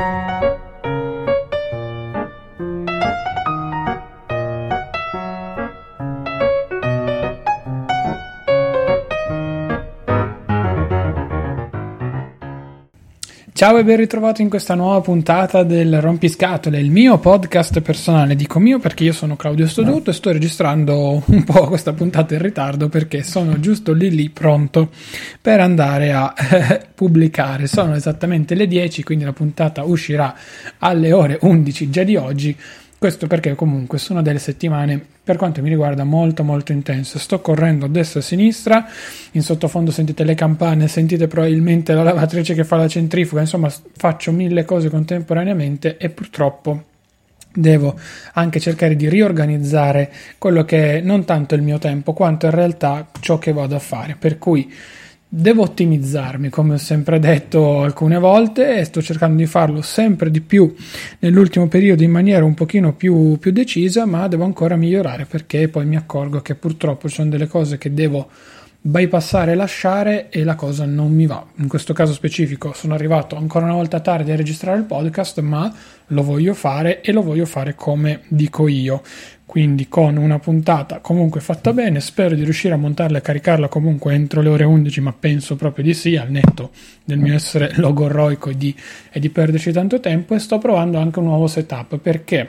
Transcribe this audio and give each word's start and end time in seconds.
Thank 0.00 0.30
you. 0.30 0.39
Ciao 13.60 13.76
e 13.76 13.84
ben 13.84 13.98
ritrovato 13.98 14.40
in 14.40 14.48
questa 14.48 14.74
nuova 14.74 15.02
puntata 15.02 15.64
del 15.64 16.00
Rompiscatole, 16.00 16.80
il 16.80 16.90
mio 16.90 17.18
podcast 17.18 17.82
personale. 17.82 18.34
Dico 18.34 18.58
mio 18.58 18.78
perché 18.78 19.04
io 19.04 19.12
sono 19.12 19.36
Claudio 19.36 19.68
Stoduto 19.68 20.08
e 20.08 20.12
sto 20.14 20.32
registrando 20.32 21.22
un 21.26 21.44
po' 21.44 21.68
questa 21.68 21.92
puntata 21.92 22.32
in 22.32 22.40
ritardo 22.40 22.88
perché 22.88 23.22
sono 23.22 23.60
giusto 23.60 23.92
lì 23.92 24.08
lì 24.08 24.30
pronto 24.30 24.88
per 25.42 25.60
andare 25.60 26.10
a 26.10 26.32
eh, 26.38 26.86
pubblicare. 26.94 27.66
Sono 27.66 27.94
esattamente 27.94 28.54
le 28.54 28.66
10, 28.66 29.02
quindi 29.02 29.24
la 29.24 29.34
puntata 29.34 29.82
uscirà 29.82 30.34
alle 30.78 31.12
ore 31.12 31.36
11 31.42 31.90
già 31.90 32.02
di 32.02 32.16
oggi 32.16 32.56
questo 33.00 33.26
perché 33.26 33.54
comunque 33.54 33.96
sono 33.96 34.20
delle 34.20 34.38
settimane, 34.38 35.02
per 35.24 35.36
quanto 35.38 35.62
mi 35.62 35.70
riguarda, 35.70 36.04
molto 36.04 36.44
molto 36.44 36.72
intense. 36.72 37.18
Sto 37.18 37.40
correndo 37.40 37.86
a 37.86 37.88
destra 37.88 38.20
e 38.20 38.22
a 38.22 38.26
sinistra, 38.26 38.86
in 39.30 39.42
sottofondo 39.42 39.90
sentite 39.90 40.22
le 40.22 40.34
campane, 40.34 40.86
sentite 40.86 41.26
probabilmente 41.26 41.94
la 41.94 42.02
lavatrice 42.02 42.52
che 42.52 42.62
fa 42.62 42.76
la 42.76 42.88
centrifuga, 42.88 43.40
insomma 43.40 43.72
faccio 43.96 44.32
mille 44.32 44.66
cose 44.66 44.90
contemporaneamente 44.90 45.96
e 45.96 46.10
purtroppo 46.10 46.84
devo 47.50 47.98
anche 48.34 48.60
cercare 48.60 48.94
di 48.94 49.08
riorganizzare 49.08 50.12
quello 50.36 50.66
che 50.66 50.98
è 50.98 51.00
non 51.00 51.24
tanto 51.24 51.54
il 51.54 51.62
mio 51.62 51.78
tempo 51.78 52.12
quanto 52.12 52.44
in 52.44 52.52
realtà 52.52 53.08
ciò 53.20 53.38
che 53.38 53.54
vado 53.54 53.76
a 53.76 53.80
fare. 53.80 54.14
Per 54.18 54.36
cui 54.36 54.70
Devo 55.32 55.62
ottimizzarmi, 55.62 56.48
come 56.48 56.74
ho 56.74 56.76
sempre 56.76 57.20
detto 57.20 57.82
alcune 57.82 58.18
volte, 58.18 58.78
e 58.78 58.84
sto 58.84 59.00
cercando 59.00 59.36
di 59.36 59.46
farlo 59.46 59.80
sempre 59.80 60.28
di 60.28 60.40
più 60.40 60.74
nell'ultimo 61.20 61.68
periodo 61.68 62.02
in 62.02 62.10
maniera 62.10 62.44
un 62.44 62.54
pochino 62.54 62.94
più, 62.94 63.38
più 63.38 63.52
decisa, 63.52 64.06
ma 64.06 64.26
devo 64.26 64.42
ancora 64.42 64.74
migliorare 64.74 65.26
perché 65.26 65.68
poi 65.68 65.86
mi 65.86 65.94
accorgo 65.94 66.40
che 66.40 66.56
purtroppo 66.56 67.08
ci 67.08 67.14
sono 67.14 67.30
delle 67.30 67.46
cose 67.46 67.78
che 67.78 67.94
devo 67.94 68.28
bypassare 68.82 69.52
e 69.52 69.54
lasciare 69.54 70.30
e 70.30 70.42
la 70.42 70.54
cosa 70.54 70.86
non 70.86 71.12
mi 71.12 71.26
va. 71.26 71.44
In 71.56 71.68
questo 71.68 71.92
caso 71.92 72.12
specifico 72.12 72.72
sono 72.72 72.94
arrivato 72.94 73.36
ancora 73.36 73.66
una 73.66 73.74
volta 73.74 74.00
tardi 74.00 74.30
a 74.30 74.36
registrare 74.36 74.78
il 74.78 74.84
podcast, 74.84 75.40
ma 75.40 75.72
lo 76.06 76.22
voglio 76.22 76.54
fare 76.54 77.02
e 77.02 77.12
lo 77.12 77.22
voglio 77.22 77.44
fare 77.44 77.74
come 77.74 78.22
dico 78.28 78.68
io. 78.68 79.02
Quindi 79.44 79.88
con 79.88 80.16
una 80.16 80.38
puntata 80.38 81.00
comunque 81.00 81.40
fatta 81.40 81.72
bene, 81.72 82.00
spero 82.00 82.36
di 82.36 82.44
riuscire 82.44 82.72
a 82.72 82.76
montarla 82.76 83.18
e 83.18 83.20
caricarla 83.20 83.66
comunque 83.66 84.14
entro 84.14 84.42
le 84.42 84.48
ore 84.48 84.64
11, 84.64 85.00
ma 85.00 85.12
penso 85.12 85.56
proprio 85.56 85.84
di 85.84 85.92
sì, 85.92 86.16
al 86.16 86.30
netto 86.30 86.70
del 87.04 87.18
mio 87.18 87.34
essere 87.34 87.72
logorroico 87.76 88.50
e 88.50 88.56
di, 88.56 88.74
e 89.10 89.18
di 89.18 89.28
perderci 89.28 89.72
tanto 89.72 89.98
tempo 89.98 90.34
e 90.34 90.38
sto 90.38 90.58
provando 90.58 90.98
anche 90.98 91.18
un 91.18 91.26
nuovo 91.26 91.48
setup. 91.48 91.98
Perché 91.98 92.48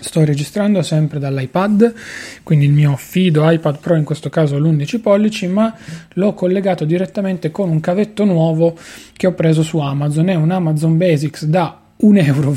sto 0.00 0.24
registrando 0.24 0.82
sempre 0.82 1.18
dall'iPad, 1.18 1.94
quindi 2.42 2.66
il 2.66 2.72
mio 2.72 2.96
fido 2.96 3.48
iPad 3.48 3.78
Pro 3.78 3.96
in 3.96 4.04
questo 4.04 4.28
caso 4.28 4.58
l'11 4.58 5.00
pollici, 5.00 5.46
ma 5.46 5.74
l'ho 6.14 6.34
collegato 6.34 6.84
direttamente 6.84 7.50
con 7.50 7.68
un 7.68 7.80
cavetto 7.80 8.24
nuovo 8.24 8.76
che 9.16 9.26
ho 9.26 9.32
preso 9.32 9.62
su 9.62 9.78
Amazon, 9.78 10.28
è 10.28 10.34
un 10.34 10.50
Amazon 10.50 10.96
Basics 10.96 11.44
da 11.44 11.80
1,88 12.00 12.20
euro 12.24 12.54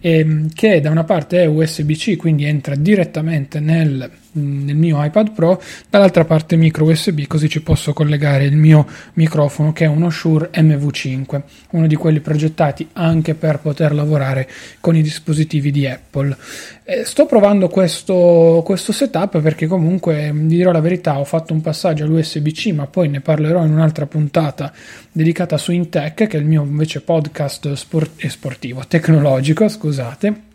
ehm, 0.00 0.48
che 0.54 0.80
da 0.80 0.90
una 0.90 1.04
parte 1.04 1.42
è 1.42 1.46
USB-C 1.46 2.16
quindi 2.16 2.44
entra 2.44 2.74
direttamente 2.74 3.60
nel 3.60 4.10
nel 4.32 4.76
mio 4.76 5.02
iPad 5.04 5.32
Pro, 5.32 5.60
dall'altra 5.90 6.24
parte 6.24 6.56
micro 6.56 6.84
USB, 6.84 7.26
così 7.26 7.48
ci 7.48 7.62
posso 7.62 7.92
collegare 7.92 8.44
il 8.44 8.56
mio 8.56 8.86
microfono 9.14 9.72
che 9.72 9.84
è 9.84 9.88
uno 9.88 10.10
Shure 10.10 10.50
MV5, 10.54 11.42
uno 11.70 11.86
di 11.86 11.94
quelli 11.96 12.20
progettati 12.20 12.88
anche 12.94 13.34
per 13.34 13.58
poter 13.58 13.92
lavorare 13.94 14.48
con 14.80 14.96
i 14.96 15.02
dispositivi 15.02 15.70
di 15.70 15.86
Apple. 15.86 16.36
Eh, 16.84 17.04
sto 17.04 17.26
provando 17.26 17.68
questo, 17.68 18.62
questo 18.64 18.92
setup 18.92 19.40
perché 19.40 19.66
comunque, 19.66 20.30
vi 20.32 20.56
dirò 20.56 20.72
la 20.72 20.80
verità, 20.80 21.18
ho 21.18 21.24
fatto 21.24 21.52
un 21.52 21.60
passaggio 21.60 22.04
all'USB-C, 22.04 22.72
ma 22.72 22.86
poi 22.86 23.08
ne 23.08 23.20
parlerò 23.20 23.64
in 23.64 23.72
un'altra 23.72 24.06
puntata 24.06 24.72
dedicata 25.12 25.58
su 25.58 25.72
Intech, 25.72 26.26
che 26.26 26.36
è 26.36 26.40
il 26.40 26.46
mio 26.46 26.62
invece 26.62 27.00
podcast 27.00 27.72
sport- 27.74 28.26
sportivo, 28.26 28.82
tecnologico, 28.86 29.68
scusate. 29.68 30.50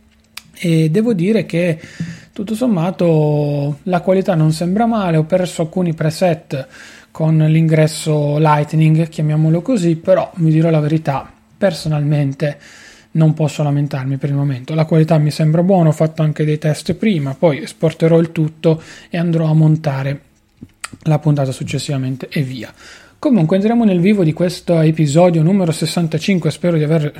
E 0.59 0.89
devo 0.89 1.13
dire 1.13 1.45
che 1.45 1.79
tutto 2.37 2.53
sommato 2.53 3.79
la 3.83 4.01
qualità 4.01 4.35
non 4.35 4.51
sembra 4.51 4.85
male, 4.85 5.17
ho 5.17 5.23
perso 5.23 5.63
alcuni 5.63 5.95
preset 5.95 6.67
con 7.09 7.35
l'ingresso 7.35 8.37
Lightning, 8.37 9.09
chiamiamolo 9.09 9.63
così, 9.63 9.95
però 9.95 10.29
mi 10.35 10.51
dirò 10.51 10.69
la 10.69 10.79
verità, 10.79 11.27
personalmente 11.57 12.59
non 13.13 13.33
posso 13.33 13.63
lamentarmi 13.63 14.17
per 14.17 14.29
il 14.29 14.35
momento. 14.35 14.75
La 14.75 14.85
qualità 14.85 15.17
mi 15.17 15.31
sembra 15.31 15.63
buona, 15.63 15.89
ho 15.89 15.93
fatto 15.93 16.21
anche 16.21 16.45
dei 16.45 16.59
test 16.59 16.93
prima, 16.93 17.33
poi 17.33 17.63
esporterò 17.63 18.19
il 18.19 18.31
tutto 18.31 18.83
e 19.09 19.17
andrò 19.17 19.49
a 19.49 19.55
montare 19.55 20.21
la 21.05 21.17
puntata 21.17 21.51
successivamente 21.51 22.27
e 22.29 22.43
via. 22.43 22.71
Comunque 23.19 23.55
entriamo 23.55 23.83
nel 23.83 24.00
vivo 24.00 24.23
di 24.23 24.31
questo 24.31 24.79
episodio 24.79 25.41
numero 25.41 25.72
65, 25.72 26.51
spero 26.51 26.78
di 26.78 26.83
aver 26.83 27.11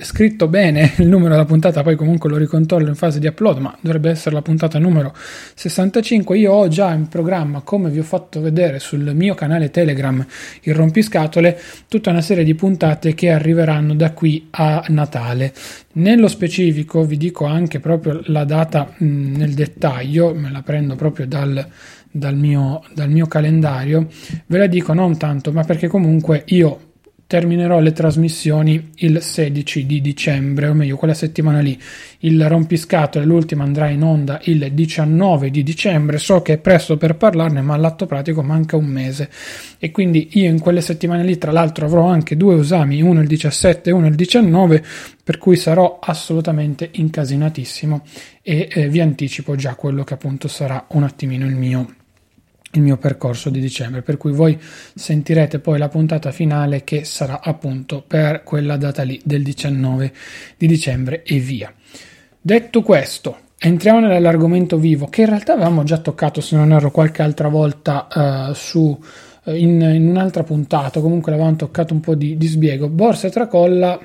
scritto 0.00 0.46
bene 0.46 0.92
il 0.98 1.08
numero 1.08 1.30
della 1.30 1.44
puntata, 1.44 1.82
poi 1.82 1.96
comunque 1.96 2.30
lo 2.30 2.36
ricontrollo 2.36 2.86
in 2.86 2.94
fase 2.94 3.18
di 3.18 3.26
upload, 3.26 3.58
ma 3.58 3.76
dovrebbe 3.80 4.10
essere 4.10 4.36
la 4.36 4.42
puntata 4.42 4.78
numero 4.78 5.12
65. 5.54 6.38
Io 6.38 6.52
ho 6.52 6.68
già 6.68 6.92
in 6.92 7.08
programma, 7.08 7.62
come 7.62 7.90
vi 7.90 7.98
ho 7.98 8.04
fatto 8.04 8.40
vedere 8.40 8.78
sul 8.78 9.12
mio 9.12 9.34
canale 9.34 9.70
Telegram, 9.70 10.24
il 10.62 10.74
rompiscatole, 10.74 11.60
tutta 11.88 12.10
una 12.10 12.22
serie 12.22 12.44
di 12.44 12.54
puntate 12.54 13.14
che 13.14 13.30
arriveranno 13.30 13.94
da 13.94 14.12
qui 14.12 14.46
a 14.50 14.84
Natale. 14.86 15.52
Nello 15.98 16.28
specifico 16.28 17.04
vi 17.04 17.16
dico 17.16 17.44
anche 17.44 17.80
proprio 17.80 18.20
la 18.26 18.44
data 18.44 18.94
mh, 18.98 19.36
nel 19.36 19.52
dettaglio, 19.52 20.32
me 20.32 20.48
la 20.48 20.62
prendo 20.62 20.94
proprio 20.94 21.26
dal 21.26 21.66
dal 22.10 22.36
mio, 22.36 22.82
dal 22.94 23.10
mio 23.10 23.26
calendario, 23.26 24.06
ve 24.46 24.58
la 24.58 24.66
dico 24.66 24.92
non 24.92 25.18
tanto, 25.18 25.52
ma 25.52 25.64
perché 25.64 25.88
comunque 25.88 26.44
io 26.46 26.87
terminerò 27.28 27.78
le 27.80 27.92
trasmissioni 27.92 28.92
il 28.96 29.20
16 29.20 29.84
di 29.84 30.00
dicembre, 30.00 30.68
o 30.68 30.72
meglio 30.72 30.96
quella 30.96 31.12
settimana 31.12 31.60
lì. 31.60 31.78
Il 32.20 32.48
rompiscatole, 32.48 33.26
l'ultima 33.26 33.64
andrà 33.64 33.90
in 33.90 34.02
onda 34.02 34.40
il 34.44 34.70
19 34.72 35.50
di 35.50 35.62
dicembre. 35.62 36.16
So 36.16 36.40
che 36.40 36.54
è 36.54 36.58
presto 36.58 36.96
per 36.96 37.16
parlarne, 37.16 37.60
ma 37.60 37.74
all'atto 37.74 38.06
pratico 38.06 38.42
manca 38.42 38.78
un 38.78 38.86
mese. 38.86 39.28
E 39.78 39.90
quindi 39.90 40.30
io 40.32 40.48
in 40.48 40.58
quelle 40.58 40.80
settimane 40.80 41.22
lì, 41.22 41.36
tra 41.36 41.52
l'altro, 41.52 41.84
avrò 41.84 42.06
anche 42.06 42.34
due 42.34 42.60
esami, 42.60 43.02
uno 43.02 43.20
il 43.20 43.26
17 43.26 43.90
e 43.90 43.92
uno 43.92 44.06
il 44.06 44.14
19, 44.14 44.82
per 45.22 45.36
cui 45.36 45.56
sarò 45.56 45.98
assolutamente 46.00 46.88
incasinatissimo 46.90 48.06
e 48.42 48.68
eh, 48.72 48.88
vi 48.88 49.02
anticipo 49.02 49.54
già 49.54 49.74
quello 49.74 50.02
che 50.02 50.14
appunto 50.14 50.48
sarà 50.48 50.86
un 50.92 51.02
attimino 51.02 51.44
il 51.44 51.56
mio 51.56 51.97
il 52.72 52.82
mio 52.82 52.96
percorso 52.96 53.50
di 53.50 53.60
dicembre, 53.60 54.02
per 54.02 54.16
cui 54.16 54.32
voi 54.32 54.58
sentirete 54.94 55.58
poi 55.58 55.78
la 55.78 55.88
puntata 55.88 56.32
finale 56.32 56.84
che 56.84 57.04
sarà 57.04 57.40
appunto 57.42 58.04
per 58.06 58.42
quella 58.42 58.76
data 58.76 59.02
lì 59.02 59.20
del 59.24 59.42
19 59.42 60.12
di 60.56 60.66
dicembre 60.66 61.22
e 61.22 61.38
via. 61.38 61.72
Detto 62.40 62.82
questo, 62.82 63.38
entriamo 63.58 64.00
nell'argomento 64.00 64.78
vivo 64.78 65.06
che 65.06 65.22
in 65.22 65.28
realtà 65.28 65.54
avevamo 65.54 65.82
già 65.82 65.98
toccato, 65.98 66.40
se 66.40 66.56
non 66.56 66.72
erro, 66.72 66.90
qualche 66.90 67.22
altra 67.22 67.48
volta 67.48 68.06
uh, 68.48 68.52
su 68.52 68.80
uh, 69.44 69.50
in, 69.50 69.80
in, 69.80 70.08
un'altra 70.08 70.44
puntata, 70.44 71.00
comunque 71.00 71.32
l'avevamo 71.32 71.56
toccato 71.56 71.94
un 71.94 72.00
po' 72.00 72.14
di, 72.14 72.36
di 72.36 72.46
sbiego. 72.46 72.88
Borsa 72.88 73.30
tracolla 73.30 73.98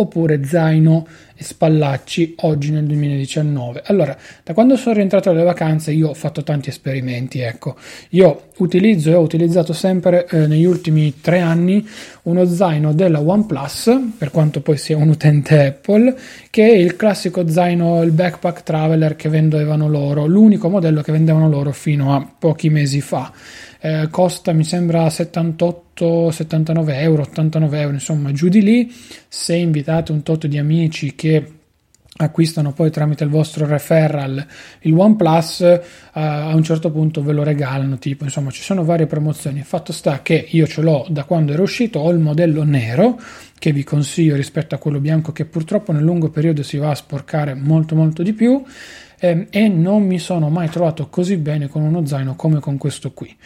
oppure 0.00 0.44
zaino 0.44 1.06
e 1.34 1.42
spallacci 1.44 2.34
oggi 2.40 2.70
nel 2.70 2.84
2019. 2.84 3.82
Allora, 3.86 4.16
da 4.44 4.52
quando 4.52 4.76
sono 4.76 4.94
rientrato 4.94 5.30
dalle 5.30 5.44
vacanze 5.44 5.90
io 5.92 6.08
ho 6.08 6.14
fatto 6.14 6.42
tanti 6.42 6.68
esperimenti, 6.68 7.40
ecco. 7.40 7.76
Io 8.10 8.48
utilizzo 8.58 9.10
e 9.10 9.14
ho 9.14 9.20
utilizzato 9.20 9.72
sempre 9.72 10.26
eh, 10.26 10.46
negli 10.46 10.64
ultimi 10.64 11.20
tre 11.20 11.40
anni 11.40 11.86
uno 12.22 12.44
zaino 12.44 12.92
della 12.92 13.20
OnePlus, 13.20 14.00
per 14.18 14.30
quanto 14.30 14.60
poi 14.60 14.76
sia 14.76 14.98
un 14.98 15.08
utente 15.08 15.66
Apple, 15.66 16.14
che 16.50 16.68
è 16.68 16.74
il 16.74 16.96
classico 16.96 17.48
zaino, 17.48 18.02
il 18.02 18.12
backpack 18.12 18.62
traveler 18.62 19.16
che 19.16 19.30
vendevano 19.30 19.88
loro, 19.88 20.26
l'unico 20.26 20.68
modello 20.68 21.00
che 21.00 21.12
vendevano 21.12 21.48
loro 21.48 21.72
fino 21.72 22.14
a 22.14 22.26
pochi 22.38 22.68
mesi 22.68 23.00
fa. 23.00 23.32
Eh, 23.82 24.08
costa 24.10 24.52
mi 24.52 24.64
sembra 24.64 25.08
78 25.08 26.30
79 26.30 26.98
euro 26.98 27.22
89 27.22 27.80
euro 27.80 27.94
insomma 27.94 28.30
giù 28.32 28.48
di 28.48 28.62
lì. 28.62 28.94
Se 29.26 29.54
invitate 29.54 30.12
un 30.12 30.22
tot 30.22 30.46
di 30.46 30.58
amici 30.58 31.14
che 31.14 31.58
acquistano 32.16 32.72
poi 32.72 32.90
tramite 32.90 33.24
il 33.24 33.30
vostro 33.30 33.66
referral 33.66 34.44
il 34.80 34.92
OnePlus 34.92 35.60
uh, 35.60 35.80
a 36.12 36.54
un 36.54 36.62
certo 36.62 36.90
punto 36.90 37.22
ve 37.22 37.32
lo 37.32 37.42
regalano 37.42 37.96
tipo 37.98 38.24
insomma 38.24 38.50
ci 38.50 38.62
sono 38.62 38.84
varie 38.84 39.06
promozioni. 39.06 39.62
Fatto 39.62 39.92
sta 39.92 40.20
che 40.20 40.46
io 40.50 40.66
ce 40.66 40.82
l'ho 40.82 41.06
da 41.08 41.24
quando 41.24 41.52
era 41.52 41.62
uscito 41.62 42.00
ho 42.00 42.10
il 42.10 42.18
modello 42.18 42.62
nero 42.64 43.18
che 43.58 43.72
vi 43.72 43.84
consiglio 43.84 44.36
rispetto 44.36 44.74
a 44.74 44.78
quello 44.78 45.00
bianco 45.00 45.32
che 45.32 45.44
purtroppo 45.44 45.92
nel 45.92 46.02
lungo 46.02 46.28
periodo 46.28 46.62
si 46.62 46.76
va 46.76 46.90
a 46.90 46.94
sporcare 46.94 47.54
molto 47.54 47.94
molto 47.94 48.22
di 48.22 48.32
più 48.32 48.62
ehm, 49.20 49.46
e 49.50 49.68
non 49.68 50.04
mi 50.04 50.18
sono 50.18 50.48
mai 50.48 50.68
trovato 50.68 51.08
così 51.08 51.36
bene 51.36 51.68
con 51.68 51.82
uno 51.82 52.04
zaino 52.04 52.34
come 52.34 52.58
con 52.58 52.76
questo 52.76 53.12
qui 53.12 53.36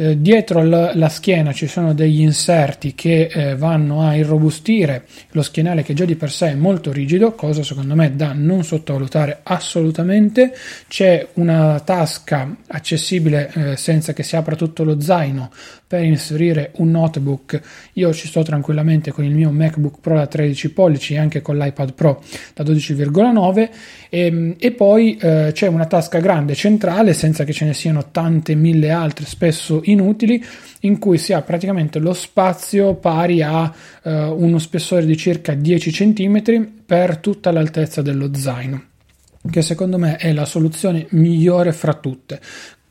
eh, 0.00 0.18
dietro 0.18 0.64
la, 0.64 0.92
la, 0.94 1.10
schiena 1.10 1.52
ci 1.52 1.66
sono 1.66 1.92
degli 1.92 2.22
inserti 2.22 2.94
che 2.94 3.28
eh, 3.30 3.54
vanno 3.54 4.00
a 4.00 4.16
irrobustire 4.16 5.04
lo 5.32 5.42
schienale 5.42 5.82
che 5.82 5.92
già 5.92 6.06
di 6.06 6.14
per 6.16 6.30
sé 6.30 6.52
è 6.52 6.54
molto 6.54 6.90
rigido, 6.90 7.32
cosa 7.32 7.62
secondo 7.62 7.94
me 7.94 8.16
da 8.16 8.32
non 8.32 8.64
sottovalutare 8.64 9.40
assolutamente. 9.42 10.54
C'è 10.88 11.28
una 11.34 11.80
tasca 11.80 12.56
accessibile 12.68 13.52
eh, 13.52 13.76
senza 13.76 14.14
che 14.14 14.22
si 14.22 14.36
apra 14.36 14.56
tutto 14.56 14.84
lo 14.84 14.98
zaino 15.02 15.50
per 15.90 16.04
inserire 16.04 16.70
un 16.76 16.92
notebook. 16.92 17.60
Io 17.94 18.12
ci 18.14 18.28
sto 18.28 18.44
tranquillamente 18.44 19.10
con 19.10 19.24
il 19.24 19.34
mio 19.34 19.50
MacBook 19.50 19.98
Pro 20.00 20.14
da 20.14 20.28
13 20.28 20.72
pollici 20.72 21.14
e 21.14 21.18
anche 21.18 21.42
con 21.42 21.58
l'iPad 21.58 21.94
Pro 21.94 22.22
da 22.54 22.62
12,9 22.62 23.68
e, 24.08 24.26
ehm, 24.26 24.54
e 24.56 24.70
poi 24.70 25.16
eh, 25.16 25.50
c'è 25.52 25.66
una 25.66 25.86
tasca 25.86 26.20
grande 26.20 26.54
centrale 26.54 27.12
senza 27.12 27.42
che 27.42 27.52
ce 27.52 27.64
ne 27.64 27.74
siano 27.74 28.12
tante 28.12 28.54
mille 28.54 28.90
altre 28.90 29.26
spesso 29.26 29.80
inutili 29.90 30.42
in 30.80 30.98
cui 30.98 31.18
si 31.18 31.32
ha 31.32 31.42
praticamente 31.42 31.98
lo 31.98 32.12
spazio 32.12 32.94
pari 32.94 33.42
a 33.42 33.72
eh, 34.02 34.24
uno 34.24 34.58
spessore 34.58 35.04
di 35.04 35.16
circa 35.16 35.54
10 35.54 35.90
cm 35.90 36.68
per 36.86 37.18
tutta 37.18 37.50
l'altezza 37.50 38.02
dello 38.02 38.34
zaino 38.34 38.88
che 39.48 39.62
secondo 39.62 39.98
me 39.98 40.16
è 40.16 40.32
la 40.32 40.44
soluzione 40.44 41.06
migliore 41.10 41.72
fra 41.72 41.94
tutte 41.94 42.40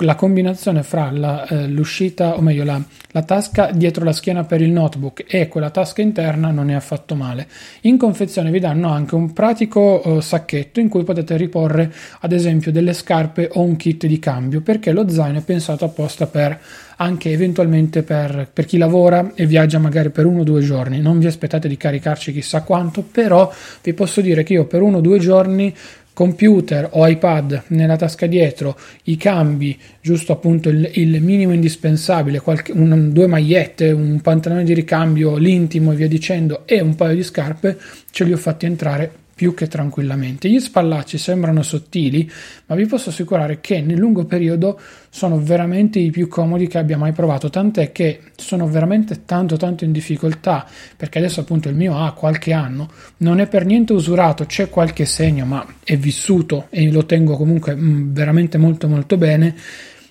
la 0.03 0.15
combinazione 0.15 0.83
fra 0.83 1.11
la, 1.11 1.45
eh, 1.47 1.67
l'uscita, 1.67 2.37
o 2.37 2.41
meglio 2.41 2.63
la, 2.63 2.81
la, 3.11 3.21
tasca 3.23 3.71
dietro 3.71 4.03
la 4.03 4.11
schiena 4.11 4.43
per 4.43 4.61
il 4.61 4.71
notebook 4.71 5.25
e 5.27 5.47
quella 5.47 5.69
tasca 5.69 6.01
interna 6.01 6.51
non 6.51 6.69
è 6.69 6.73
affatto 6.73 7.15
male. 7.15 7.47
In 7.81 7.97
confezione 7.97 8.51
vi 8.51 8.59
danno 8.59 8.89
anche 8.89 9.15
un 9.15 9.33
pratico 9.33 10.01
eh, 10.01 10.21
sacchetto 10.21 10.79
in 10.79 10.89
cui 10.89 11.03
potete 11.03 11.35
riporre 11.37 11.93
ad 12.19 12.31
esempio 12.31 12.71
delle 12.71 12.93
scarpe 12.93 13.49
o 13.53 13.61
un 13.61 13.75
kit 13.75 14.05
di 14.05 14.19
cambio 14.19 14.61
perché 14.61 14.91
lo 14.91 15.09
zaino 15.09 15.39
è 15.39 15.43
pensato 15.43 15.85
apposta 15.85 16.27
per 16.27 16.59
anche 16.97 17.31
eventualmente 17.31 18.03
per, 18.03 18.49
per 18.51 18.65
chi 18.65 18.77
lavora 18.77 19.31
e 19.33 19.45
viaggia 19.45 19.79
magari 19.79 20.09
per 20.09 20.25
uno 20.25 20.41
o 20.41 20.43
due 20.43 20.61
giorni. 20.61 20.99
Non 20.99 21.19
vi 21.19 21.27
aspettate 21.27 21.67
di 21.67 21.77
caricarci 21.77 22.33
chissà 22.33 22.61
quanto, 22.63 23.03
però 23.03 23.51
vi 23.81 23.93
posso 23.93 24.21
dire 24.21 24.43
che 24.43 24.53
io 24.53 24.65
per 24.65 24.81
uno 24.81 24.97
o 24.97 25.01
due 25.01 25.19
giorni 25.19 25.73
computer 26.19 26.89
o 26.91 27.07
iPad 27.07 27.63
nella 27.67 27.95
tasca 27.95 28.25
dietro, 28.25 28.77
i 29.03 29.15
cambi, 29.15 29.79
giusto 30.01 30.33
appunto 30.33 30.67
il, 30.67 30.91
il 30.95 31.21
minimo 31.23 31.53
indispensabile, 31.53 32.41
qualche, 32.41 32.73
un, 32.73 33.13
due 33.13 33.25
magliette, 33.25 33.91
un 33.91 34.19
pantalone 34.19 34.65
di 34.65 34.73
ricambio, 34.73 35.37
l'intimo 35.37 35.93
e 35.93 35.95
via 35.95 36.09
dicendo 36.09 36.63
e 36.65 36.81
un 36.81 36.95
paio 36.95 37.15
di 37.15 37.23
scarpe, 37.23 37.77
ce 38.11 38.25
li 38.25 38.33
ho 38.33 38.37
fatti 38.37 38.65
entrare 38.65 39.11
più 39.39 39.53
che 39.53 39.69
tranquillamente. 39.69 40.49
Gli 40.49 40.59
spallacci 40.59 41.17
sembrano 41.17 41.63
sottili, 41.63 42.29
ma 42.65 42.75
vi 42.75 42.85
posso 42.87 43.07
assicurare 43.07 43.61
che 43.61 43.79
nel 43.79 43.97
lungo 43.97 44.25
periodo 44.25 44.77
sono 45.09 45.39
veramente 45.39 45.97
i 45.97 46.09
più 46.09 46.27
comodi 46.27 46.67
che 46.67 46.77
abbia 46.77 46.97
mai 46.97 47.13
provato, 47.13 47.49
tant'è 47.49 47.93
che 47.93 48.19
sono 48.35 48.67
veramente 48.67 49.23
tanto 49.23 49.55
tanto 49.55 49.85
in 49.85 49.93
difficoltà, 49.93 50.67
perché 50.97 51.19
adesso 51.19 51.39
appunto 51.39 51.69
il 51.69 51.75
mio 51.75 51.97
ha 51.97 52.11
qualche 52.11 52.51
anno, 52.51 52.91
non 53.19 53.39
è 53.39 53.47
per 53.47 53.63
niente 53.63 53.93
usurato, 53.93 54.45
c'è 54.45 54.67
qualche 54.67 55.05
segno, 55.05 55.45
ma 55.45 55.65
è 55.85 55.95
vissuto 55.95 56.65
e 56.69 56.91
lo 56.91 57.05
tengo 57.05 57.37
comunque 57.37 57.73
mm, 57.77 58.11
veramente 58.11 58.57
molto 58.57 58.89
molto 58.89 59.15
bene. 59.15 59.55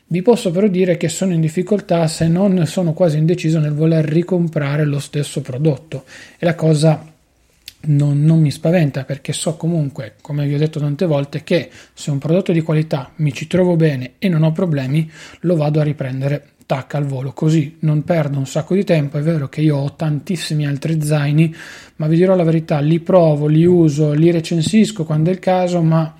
Vi 0.07 0.23
posso 0.23 0.51
però 0.51 0.69
dire 0.69 0.97
che 0.97 1.11
sono 1.11 1.35
in 1.35 1.43
difficoltà 1.43 2.07
se 2.07 2.29
non 2.29 2.65
sono 2.65 2.95
quasi 2.95 3.19
indeciso 3.19 3.59
nel 3.59 3.75
voler 3.75 4.07
ricomprare 4.07 4.87
lo 4.87 5.01
stesso 5.01 5.43
prodotto. 5.43 6.05
E 6.39 6.47
la 6.47 6.55
cosa 6.55 7.08
non, 7.81 8.23
non, 8.23 8.41
mi 8.41 8.51
spaventa 8.51 9.05
perché 9.05 9.33
so 9.33 9.57
comunque, 9.57 10.15
come 10.21 10.47
vi 10.47 10.55
ho 10.55 10.59
detto 10.59 10.81
tante 10.81 11.07
volte, 11.07 11.45
che 11.45 11.71
se 11.93 12.11
un 12.11 12.19
prodotto 12.19 12.53
di 12.53 12.61
qualità 12.61 13.13
mi 13.17 13.33
ci 13.33 13.47
trovo 13.47 13.77
bene 13.77 14.13
e 14.19 14.29
non 14.29 14.43
ho 14.43 14.53
problemi, 14.53 15.11
lo 15.41 15.57
vado 15.57 15.81
a 15.81 15.85
riprendere 15.85 16.57
tacca 16.67 16.99
al 16.99 17.07
volo, 17.07 17.33
così 17.33 17.77
non 17.81 18.05
perdo 18.05 18.37
un 18.37 18.47
sacco 18.47 18.75
di 18.75 18.85
tempo. 18.85 19.17
È 19.17 19.23
vero 19.23 19.49
che 19.49 19.63
io 19.63 19.77
ho 19.77 19.95
tantissimi 19.95 20.67
altri 20.67 21.01
zaini, 21.01 21.55
ma 21.97 22.07
vi 22.09 22.17
dirò 22.17 22.35
la 22.35 22.43
verità, 22.43 22.81
li 22.81 23.01
provo, 23.01 23.47
li 23.47 23.65
uso, 23.65 24.13
li 24.13 24.31
recensisco 24.31 25.05
quando 25.05 25.31
è 25.31 25.33
il 25.33 25.39
caso, 25.39 25.81
ma 25.81 26.15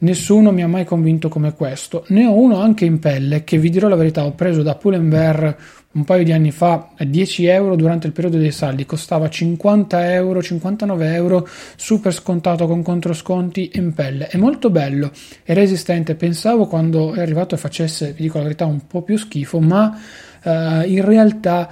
nessuno 0.00 0.52
mi 0.52 0.62
ha 0.62 0.68
mai 0.68 0.84
convinto 0.84 1.28
come 1.30 1.54
questo. 1.54 2.04
Ne 2.08 2.26
ho 2.26 2.34
uno 2.38 2.60
anche 2.60 2.84
in 2.84 2.98
pelle 2.98 3.44
che 3.44 3.56
vi 3.56 3.70
dirò 3.70 3.88
la 3.88 3.96
verità, 3.96 4.24
ho 4.24 4.32
preso 4.32 4.62
da 4.62 4.74
Pull&Bear 4.74 5.56
un 5.92 6.04
paio 6.04 6.24
di 6.24 6.32
anni 6.32 6.50
fa 6.50 6.90
a 6.96 7.04
10 7.04 7.46
euro 7.46 7.76
durante 7.76 8.06
il 8.06 8.12
periodo 8.12 8.38
dei 8.38 8.50
saldi, 8.50 8.86
costava 8.86 9.28
50 9.28 10.12
euro, 10.12 10.42
59 10.42 11.14
euro, 11.14 11.48
super 11.76 12.12
scontato 12.12 12.66
con 12.66 12.82
controsconti 12.82 13.72
in 13.74 13.92
pelle. 13.92 14.28
È 14.28 14.38
molto 14.38 14.70
bello, 14.70 15.10
è 15.42 15.52
resistente. 15.52 16.14
Pensavo 16.14 16.66
quando 16.66 17.12
è 17.12 17.20
arrivato 17.20 17.56
facesse, 17.56 18.12
vi 18.12 18.22
dico 18.22 18.38
la 18.38 18.44
verità, 18.44 18.64
un 18.64 18.86
po' 18.86 19.02
più 19.02 19.18
schifo, 19.18 19.60
ma 19.60 19.98
uh, 20.44 20.50
in 20.86 21.04
realtà 21.04 21.70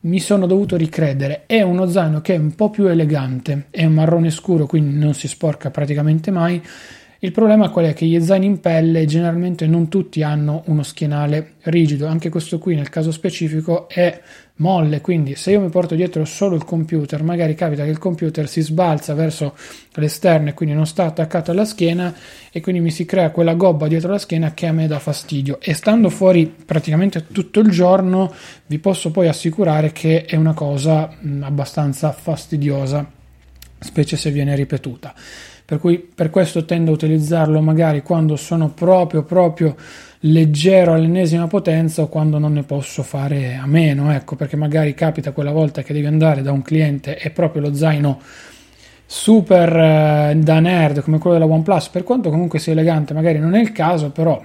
mi 0.00 0.20
sono 0.20 0.46
dovuto 0.46 0.76
ricredere. 0.76 1.44
È 1.46 1.62
uno 1.62 1.88
zaino 1.88 2.20
che 2.20 2.34
è 2.34 2.38
un 2.38 2.54
po' 2.54 2.70
più 2.70 2.86
elegante, 2.86 3.66
è 3.70 3.84
un 3.84 3.94
marrone 3.94 4.30
scuro, 4.30 4.66
quindi 4.66 4.98
non 4.98 5.14
si 5.14 5.28
sporca 5.28 5.70
praticamente 5.70 6.30
mai 6.30 6.62
il 7.24 7.30
problema 7.30 7.70
qual 7.70 7.84
è? 7.84 7.94
Che 7.94 8.04
gli 8.04 8.20
zaini 8.20 8.46
in 8.46 8.58
pelle 8.58 9.04
generalmente 9.04 9.68
non 9.68 9.86
tutti 9.86 10.24
hanno 10.24 10.64
uno 10.66 10.82
schienale 10.82 11.52
rigido, 11.62 12.08
anche 12.08 12.30
questo 12.30 12.58
qui 12.58 12.74
nel 12.74 12.88
caso 12.88 13.12
specifico 13.12 13.88
è 13.88 14.20
molle, 14.56 15.00
quindi 15.00 15.36
se 15.36 15.52
io 15.52 15.60
mi 15.60 15.68
porto 15.68 15.94
dietro 15.94 16.24
solo 16.24 16.56
il 16.56 16.64
computer, 16.64 17.22
magari 17.22 17.54
capita 17.54 17.84
che 17.84 17.90
il 17.90 17.98
computer 17.98 18.48
si 18.48 18.60
sbalza 18.60 19.14
verso 19.14 19.54
l'esterno 19.94 20.48
e 20.48 20.54
quindi 20.54 20.74
non 20.74 20.84
sta 20.84 21.04
attaccato 21.04 21.52
alla 21.52 21.64
schiena 21.64 22.12
e 22.50 22.60
quindi 22.60 22.80
mi 22.80 22.90
si 22.90 23.04
crea 23.04 23.30
quella 23.30 23.54
gobba 23.54 23.86
dietro 23.86 24.10
la 24.10 24.18
schiena 24.18 24.52
che 24.52 24.66
a 24.66 24.72
me 24.72 24.88
dà 24.88 24.98
fastidio. 24.98 25.60
E 25.60 25.74
stando 25.74 26.08
fuori 26.08 26.46
praticamente 26.46 27.28
tutto 27.28 27.60
il 27.60 27.70
giorno 27.70 28.34
vi 28.66 28.80
posso 28.80 29.12
poi 29.12 29.28
assicurare 29.28 29.92
che 29.92 30.24
è 30.24 30.34
una 30.34 30.54
cosa 30.54 31.08
mh, 31.20 31.44
abbastanza 31.44 32.10
fastidiosa, 32.10 33.08
specie 33.78 34.16
se 34.16 34.32
viene 34.32 34.56
ripetuta 34.56 35.14
per 35.64 35.78
cui 35.78 35.98
per 35.98 36.30
questo 36.30 36.64
tendo 36.64 36.90
a 36.90 36.94
utilizzarlo 36.94 37.60
magari 37.60 38.02
quando 38.02 38.36
sono 38.36 38.70
proprio 38.70 39.22
proprio 39.22 39.76
leggero 40.24 40.92
all'ennesima 40.92 41.46
potenza 41.46 42.02
o 42.02 42.08
quando 42.08 42.38
non 42.38 42.52
ne 42.52 42.62
posso 42.62 43.02
fare 43.02 43.56
a 43.56 43.66
meno, 43.66 44.12
ecco, 44.12 44.36
perché 44.36 44.56
magari 44.56 44.94
capita 44.94 45.32
quella 45.32 45.50
volta 45.50 45.82
che 45.82 45.92
devi 45.92 46.06
andare 46.06 46.42
da 46.42 46.52
un 46.52 46.62
cliente 46.62 47.18
e 47.18 47.30
proprio 47.30 47.62
lo 47.62 47.74
zaino 47.74 48.20
super 49.04 49.76
eh, 49.76 50.34
da 50.36 50.60
nerd 50.60 51.02
come 51.02 51.18
quello 51.18 51.38
della 51.38 51.50
OnePlus, 51.50 51.88
per 51.88 52.04
quanto 52.04 52.30
comunque 52.30 52.58
sia 52.58 52.72
elegante, 52.72 53.14
magari 53.14 53.38
non 53.38 53.54
è 53.54 53.60
il 53.60 53.72
caso, 53.72 54.10
però 54.10 54.42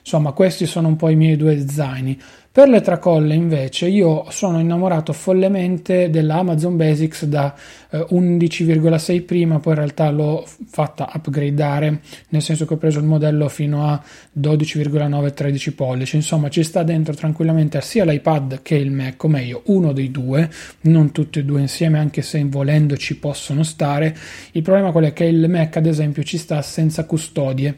insomma 0.00 0.32
questi 0.32 0.66
sono 0.66 0.88
un 0.88 0.96
po' 0.96 1.08
i 1.08 1.16
miei 1.16 1.36
due 1.36 1.66
zaini. 1.68 2.18
Per 2.58 2.68
le 2.68 2.80
tracolle 2.80 3.36
invece 3.36 3.86
io 3.86 4.24
sono 4.30 4.58
innamorato 4.58 5.12
follemente 5.12 6.10
della 6.10 6.38
Amazon 6.38 6.76
Basics 6.76 7.24
da 7.26 7.54
eh, 7.88 8.04
11,6 8.10 9.24
prima, 9.24 9.60
poi 9.60 9.74
in 9.74 9.78
realtà 9.78 10.10
l'ho 10.10 10.44
fatta 10.66 11.08
upgradeare, 11.14 12.00
nel 12.30 12.42
senso 12.42 12.66
che 12.66 12.74
ho 12.74 12.76
preso 12.76 12.98
il 12.98 13.04
modello 13.04 13.48
fino 13.48 13.86
a 13.86 14.02
12,9 14.40 15.34
13 15.34 15.74
pollici, 15.74 16.16
insomma 16.16 16.48
ci 16.48 16.64
sta 16.64 16.82
dentro 16.82 17.14
tranquillamente 17.14 17.80
sia 17.80 18.04
l'iPad 18.04 18.60
che 18.62 18.74
il 18.74 18.90
Mac, 18.90 19.22
o 19.22 19.28
meglio 19.28 19.62
uno 19.66 19.92
dei 19.92 20.10
due, 20.10 20.50
non 20.80 21.12
tutti 21.12 21.38
e 21.38 21.44
due 21.44 21.60
insieme 21.60 22.00
anche 22.00 22.22
se 22.22 22.44
volendo 22.44 22.96
ci 22.96 23.18
possono 23.18 23.62
stare. 23.62 24.16
Il 24.50 24.62
problema 24.62 24.90
qual 24.90 25.04
è? 25.04 25.12
Che 25.12 25.26
il 25.26 25.48
Mac 25.48 25.76
ad 25.76 25.86
esempio 25.86 26.24
ci 26.24 26.38
sta 26.38 26.60
senza 26.62 27.04
custodie 27.04 27.76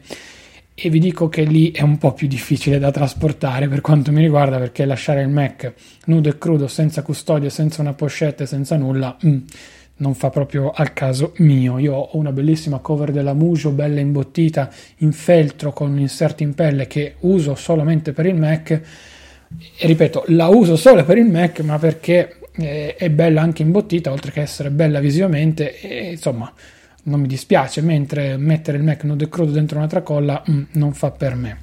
e 0.73 0.89
vi 0.89 0.99
dico 0.99 1.29
che 1.29 1.43
lì 1.43 1.71
è 1.71 1.81
un 1.81 1.97
po' 1.97 2.13
più 2.13 2.27
difficile 2.27 2.79
da 2.79 2.91
trasportare 2.91 3.67
per 3.67 3.81
quanto 3.81 4.11
mi 4.11 4.21
riguarda 4.21 4.57
perché 4.57 4.85
lasciare 4.85 5.21
il 5.21 5.29
Mac 5.29 5.73
nudo 6.05 6.29
e 6.29 6.37
crudo 6.37 6.67
senza 6.67 7.01
custodia, 7.01 7.49
senza 7.49 7.81
una 7.81 7.93
pochette, 7.93 8.45
senza 8.45 8.77
nulla 8.77 9.15
mm, 9.23 9.37
non 9.97 10.15
fa 10.15 10.29
proprio 10.29 10.71
al 10.71 10.93
caso 10.93 11.33
mio. 11.37 11.77
Io 11.77 11.93
ho 11.93 12.17
una 12.17 12.31
bellissima 12.31 12.79
cover 12.79 13.11
della 13.11 13.33
Mujo, 13.33 13.71
bella 13.71 13.99
imbottita 13.99 14.71
in 14.97 15.11
feltro 15.11 15.71
con 15.73 15.99
inserti 15.99 16.43
in 16.43 16.55
pelle 16.55 16.87
che 16.87 17.15
uso 17.19 17.55
solamente 17.55 18.11
per 18.13 18.25
il 18.25 18.35
Mac 18.35 18.71
e 18.71 19.87
ripeto, 19.87 20.23
la 20.27 20.47
uso 20.47 20.75
solo 20.75 21.03
per 21.03 21.17
il 21.17 21.25
Mac 21.25 21.59
ma 21.59 21.77
perché 21.77 22.37
eh, 22.57 22.95
è 22.95 23.09
bella 23.09 23.41
anche 23.41 23.61
imbottita 23.61 24.11
oltre 24.11 24.31
che 24.31 24.41
essere 24.41 24.71
bella 24.71 24.99
visivamente 24.99 25.79
e 25.79 26.11
insomma 26.11 26.51
non 27.03 27.19
mi 27.19 27.27
dispiace, 27.27 27.81
mentre 27.81 28.37
mettere 28.37 28.77
il 28.77 28.83
Mac 28.83 29.03
nudo 29.03 29.23
e 29.23 29.29
crudo 29.29 29.51
dentro 29.51 29.77
una 29.77 29.87
tracolla 29.87 30.43
mm, 30.49 30.63
non 30.71 30.93
fa 30.93 31.11
per 31.11 31.35
me. 31.35 31.59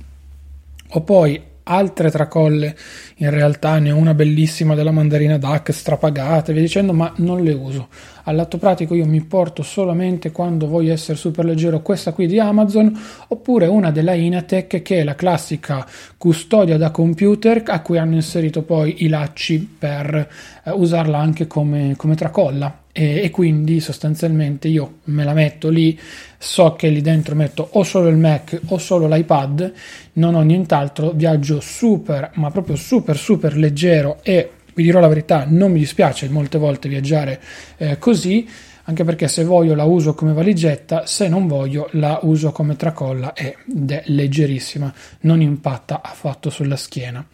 Ho 0.92 1.02
poi 1.02 1.40
altre 1.68 2.10
tracolle, 2.10 2.76
in 3.16 3.30
realtà 3.30 3.78
ne 3.78 3.92
ho 3.92 3.96
una 3.96 4.14
bellissima 4.14 4.74
della 4.74 4.90
mandarina 4.90 5.38
DAC 5.38 5.72
strapagata 5.72 6.50
e 6.50 6.54
via 6.54 6.62
dicendo, 6.62 6.92
ma 6.92 7.12
non 7.16 7.42
le 7.42 7.52
uso. 7.52 7.88
Al 8.24 8.36
lato 8.36 8.58
pratico 8.58 8.94
io 8.94 9.06
mi 9.06 9.22
porto 9.22 9.62
solamente 9.62 10.32
quando 10.32 10.66
voglio 10.66 10.92
essere 10.92 11.16
super 11.16 11.44
leggero 11.44 11.80
questa 11.80 12.12
qui 12.12 12.26
di 12.26 12.38
Amazon 12.38 12.98
oppure 13.28 13.66
una 13.66 13.90
della 13.90 14.14
Inatec 14.14 14.82
che 14.82 15.00
è 15.00 15.04
la 15.04 15.14
classica 15.14 15.86
custodia 16.16 16.76
da 16.76 16.90
computer 16.90 17.62
a 17.66 17.80
cui 17.80 17.98
hanno 17.98 18.14
inserito 18.14 18.62
poi 18.62 19.04
i 19.04 19.08
lacci 19.08 19.76
per 19.78 20.28
eh, 20.64 20.70
usarla 20.70 21.18
anche 21.18 21.46
come, 21.46 21.94
come 21.96 22.14
tracolla 22.16 22.82
e, 22.98 23.22
e, 23.22 23.30
quindi 23.30 23.78
sostanzialmente 23.78 24.66
io 24.66 24.98
me 25.04 25.22
la 25.22 25.32
metto 25.32 25.68
lì, 25.68 25.96
so 26.36 26.72
che 26.72 26.88
lì 26.88 27.00
dentro 27.00 27.36
metto 27.36 27.68
o 27.74 27.84
solo 27.84 28.08
il 28.08 28.16
Mac 28.16 28.60
o 28.66 28.78
solo 28.78 29.06
l'iPad, 29.06 29.72
non 30.14 30.34
ho 30.34 30.40
nient'altro, 30.42 31.12
viaggio 31.12 31.60
super, 31.60 32.32
ma 32.34 32.50
proprio 32.50 32.74
super 32.74 33.16
super 33.16 33.56
leggero 33.56 34.18
e 34.24 34.50
vi 34.74 34.82
dirò 34.82 34.98
la 34.98 35.06
verità, 35.06 35.44
non 35.46 35.70
mi 35.70 35.78
dispiace 35.78 36.28
molte 36.28 36.58
volte 36.58 36.88
viaggiare 36.88 37.40
eh, 37.76 37.98
così 37.98 38.48
anche 38.88 39.04
perché 39.04 39.28
se 39.28 39.44
voglio 39.44 39.74
la 39.74 39.84
uso 39.84 40.14
come 40.14 40.32
valigetta, 40.32 41.04
se 41.04 41.28
non 41.28 41.46
voglio 41.46 41.90
la 41.92 42.20
uso 42.22 42.52
come 42.52 42.74
tracolla 42.74 43.34
ed 43.34 43.90
è 43.90 44.02
leggerissima, 44.06 44.92
non 45.20 45.42
impatta 45.42 46.00
affatto 46.02 46.48
sulla 46.48 46.76
schiena. 46.76 47.24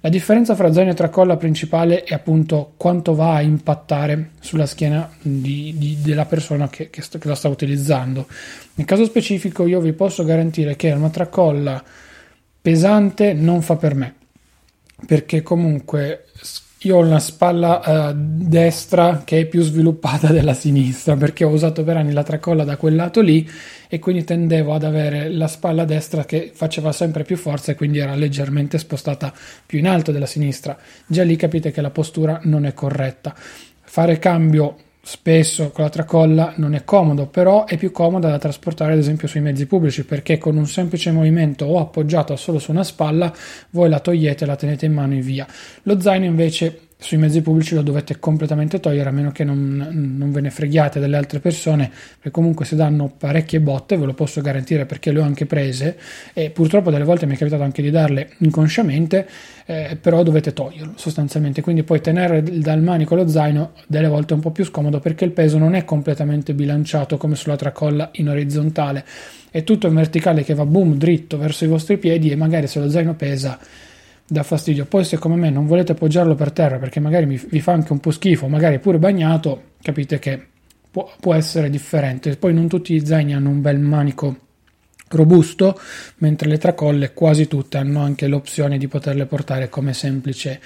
La 0.00 0.08
differenza 0.08 0.56
fra 0.56 0.72
zaino 0.72 0.90
e 0.90 0.94
tracolla 0.94 1.36
principale 1.36 2.02
è 2.02 2.14
appunto 2.14 2.72
quanto 2.76 3.14
va 3.14 3.34
a 3.34 3.42
impattare 3.42 4.30
sulla 4.40 4.66
schiena 4.66 5.08
di, 5.22 5.74
di, 5.78 5.98
della 6.02 6.26
persona 6.26 6.68
che, 6.68 6.90
che, 6.90 7.00
sto, 7.00 7.18
che 7.18 7.28
la 7.28 7.36
sta 7.36 7.48
utilizzando. 7.48 8.26
Nel 8.74 8.86
caso 8.86 9.04
specifico 9.04 9.66
io 9.66 9.78
vi 9.78 9.92
posso 9.92 10.24
garantire 10.24 10.74
che 10.74 10.90
una 10.90 11.10
tracolla 11.10 11.82
pesante 12.60 13.34
non 13.34 13.62
fa 13.62 13.76
per 13.76 13.94
me, 13.94 14.14
perché 15.06 15.42
comunque 15.42 16.24
io 16.84 16.96
ho 16.96 17.00
una 17.00 17.18
spalla 17.18 18.10
uh, 18.10 18.14
destra 18.14 19.22
che 19.24 19.40
è 19.40 19.46
più 19.46 19.62
sviluppata 19.62 20.28
della 20.32 20.54
sinistra 20.54 21.16
perché 21.16 21.44
ho 21.44 21.50
usato 21.50 21.82
per 21.82 21.96
anni 21.96 22.12
la 22.12 22.22
tracolla 22.22 22.64
da 22.64 22.76
quel 22.76 22.94
lato 22.94 23.20
lì 23.20 23.48
e 23.88 23.98
quindi 23.98 24.24
tendevo 24.24 24.74
ad 24.74 24.84
avere 24.84 25.30
la 25.30 25.46
spalla 25.46 25.84
destra 25.84 26.24
che 26.24 26.50
faceva 26.52 26.92
sempre 26.92 27.22
più 27.24 27.36
forza 27.36 27.72
e 27.72 27.74
quindi 27.74 27.98
era 27.98 28.14
leggermente 28.14 28.78
spostata 28.78 29.32
più 29.64 29.78
in 29.78 29.86
alto 29.86 30.12
della 30.12 30.26
sinistra. 30.26 30.76
Già 31.06 31.22
lì 31.22 31.36
capite 31.36 31.70
che 31.70 31.80
la 31.80 31.90
postura 31.90 32.40
non 32.44 32.66
è 32.66 32.74
corretta. 32.74 33.34
Fare 33.82 34.18
cambio 34.18 34.76
spesso 35.04 35.70
con 35.70 35.84
la 35.84 35.90
tracolla 35.90 36.54
non 36.56 36.74
è 36.74 36.82
comodo, 36.84 37.26
però 37.26 37.66
è 37.66 37.76
più 37.76 37.92
comoda 37.92 38.30
da 38.30 38.38
trasportare 38.38 38.94
ad 38.94 38.98
esempio 38.98 39.28
sui 39.28 39.40
mezzi 39.40 39.66
pubblici 39.66 40.04
perché 40.04 40.38
con 40.38 40.56
un 40.56 40.66
semplice 40.66 41.12
movimento 41.12 41.66
o 41.66 41.78
appoggiata 41.78 42.36
solo 42.36 42.58
su 42.58 42.70
una 42.70 42.82
spalla 42.82 43.32
voi 43.70 43.88
la 43.88 44.00
togliete, 44.00 44.46
la 44.46 44.56
tenete 44.56 44.86
in 44.86 44.94
mano 44.94 45.14
e 45.14 45.20
via. 45.20 45.46
Lo 45.82 46.00
zaino 46.00 46.24
invece 46.24 46.83
sui 46.96 47.18
mezzi 47.18 47.42
pubblici 47.42 47.74
lo 47.74 47.82
dovete 47.82 48.18
completamente 48.18 48.80
togliere 48.80 49.08
a 49.08 49.12
meno 49.12 49.30
che 49.30 49.44
non, 49.44 50.14
non, 50.16 50.32
ve 50.32 50.40
ne 50.40 50.50
freghiate 50.50 51.00
delle 51.00 51.16
altre 51.16 51.38
persone 51.38 51.88
perché 51.88 52.30
comunque 52.30 52.64
si 52.64 52.76
danno 52.76 53.12
parecchie 53.16 53.60
botte 53.60 53.96
ve 53.96 54.06
lo 54.06 54.14
posso 54.14 54.40
garantire 54.40 54.86
perché 54.86 55.12
le 55.12 55.20
ho 55.20 55.22
anche 55.22 55.44
prese 55.44 55.98
e 56.32 56.50
purtroppo 56.50 56.90
delle 56.90 57.04
volte 57.04 57.26
mi 57.26 57.34
è 57.34 57.36
capitato 57.36 57.62
anche 57.62 57.82
di 57.82 57.90
darle 57.90 58.30
inconsciamente 58.38 59.28
eh, 59.66 59.96
però 60.00 60.22
dovete 60.22 60.52
toglierlo 60.52 60.92
sostanzialmente. 60.96 61.62
Quindi 61.62 61.82
poi 61.82 62.00
tenere 62.00 62.42
dal 62.42 62.82
manico 62.82 63.14
lo 63.14 63.26
zaino 63.28 63.72
delle 63.86 64.08
volte 64.08 64.32
è 64.32 64.36
un 64.36 64.42
po' 64.42 64.50
più 64.50 64.64
scomodo 64.64 65.00
perché 65.00 65.24
il 65.24 65.32
peso 65.32 65.58
non 65.58 65.74
è 65.74 65.84
completamente 65.84 66.54
bilanciato 66.54 67.16
come 67.16 67.34
sulla 67.34 67.56
tracolla 67.56 68.10
in 68.14 68.28
orizzontale. 68.28 69.04
È 69.50 69.62
tutto 69.64 69.86
in 69.86 69.94
verticale 69.94 70.42
che 70.42 70.54
va 70.54 70.66
boom 70.66 70.96
dritto 70.96 71.38
verso 71.38 71.64
i 71.64 71.68
vostri 71.68 71.96
piedi 71.96 72.30
e 72.30 72.36
magari 72.36 72.66
se 72.66 72.80
lo 72.80 72.90
zaino 72.90 73.14
pesa 73.14 73.58
dà 74.26 74.42
fastidio. 74.42 74.86
Poi, 74.86 75.04
se 75.04 75.18
come 75.18 75.36
me 75.36 75.50
non 75.50 75.66
volete 75.66 75.92
appoggiarlo 75.92 76.34
per 76.34 76.52
terra 76.52 76.78
perché 76.78 77.00
magari 77.00 77.26
mi, 77.26 77.40
vi 77.48 77.60
fa 77.60 77.72
anche 77.72 77.92
un 77.92 78.00
po' 78.00 78.10
schifo, 78.10 78.48
magari 78.48 78.78
pure 78.78 78.98
bagnato, 78.98 79.72
capite 79.82 80.18
che 80.18 80.46
può, 80.90 81.10
può 81.20 81.34
essere 81.34 81.70
differente. 81.70 82.36
Poi, 82.36 82.54
non 82.54 82.68
tutti 82.68 82.94
gli 82.94 83.04
zaini 83.04 83.34
hanno 83.34 83.50
un 83.50 83.60
bel 83.60 83.78
manico 83.78 84.36
robusto, 85.10 85.78
mentre 86.16 86.48
le 86.48 86.58
tracolle 86.58 87.12
quasi 87.12 87.46
tutte 87.46 87.78
hanno 87.78 88.00
anche 88.00 88.26
l'opzione 88.26 88.78
di 88.78 88.88
poterle 88.88 89.26
portare 89.26 89.68
come 89.68 89.92
semplice 89.92 90.60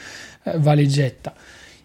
eh, 0.45 0.59
valigetta. 0.59 1.35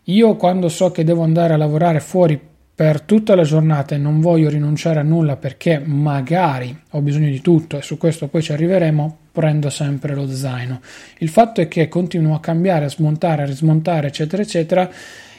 Io 0.07 0.35
quando 0.35 0.69
so 0.69 0.91
che 0.91 1.03
devo 1.03 1.23
andare 1.23 1.53
a 1.53 1.57
lavorare 1.57 1.99
fuori 1.99 2.39
per 2.75 3.01
tutta 3.01 3.35
la 3.35 3.43
giornata 3.43 3.95
e 3.95 3.97
non 3.97 4.19
voglio 4.19 4.49
rinunciare 4.49 4.99
a 4.99 5.03
nulla 5.03 5.37
perché 5.37 5.79
magari 5.79 6.77
ho 6.91 7.01
bisogno 7.01 7.29
di 7.29 7.39
tutto 7.39 7.77
e 7.77 7.81
su 7.81 7.97
questo 7.97 8.27
poi 8.27 8.41
ci 8.41 8.51
arriveremo, 8.51 9.17
prendo 9.33 9.71
sempre 9.71 10.13
lo 10.13 10.27
zaino. 10.27 10.79
Il 11.17 11.29
fatto 11.29 11.59
è 11.59 11.67
che 11.67 11.87
continuo 11.87 12.35
a 12.35 12.39
cambiare, 12.39 12.85
a 12.85 12.89
smontare, 12.89 13.41
a 13.41 13.45
rismontare, 13.47 14.07
eccetera, 14.07 14.43
eccetera, 14.43 14.89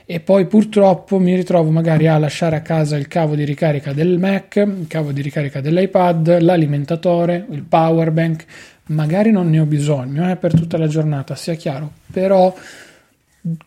e 0.05 0.19
poi 0.19 0.47
purtroppo 0.47 1.21
mi 1.21 1.35
ritrovo 1.37 1.71
magari 1.71 2.09
a 2.09 2.19
lasciare 2.19 2.57
a 2.57 2.61
casa 2.61 2.97
il 2.97 3.07
cavo 3.07 3.37
di 3.37 3.45
ricarica 3.45 3.93
del 3.93 4.19
Mac, 4.19 4.57
il 4.57 4.87
cavo 4.89 5.13
di 5.13 5.23
ricarica 5.23 5.61
dell'iPad, 5.61 6.41
l'alimentatore, 6.41 7.47
il 7.51 7.63
power 7.63 8.11
bank. 8.11 8.45
Magari 8.87 9.31
non 9.31 9.49
ne 9.49 9.61
ho 9.61 9.65
bisogno 9.65 10.29
eh, 10.29 10.37
per 10.37 10.53
tutta 10.53 10.77
la 10.77 10.89
giornata, 10.89 11.37
sia 11.37 11.55
chiaro, 11.55 11.91
però 12.13 12.53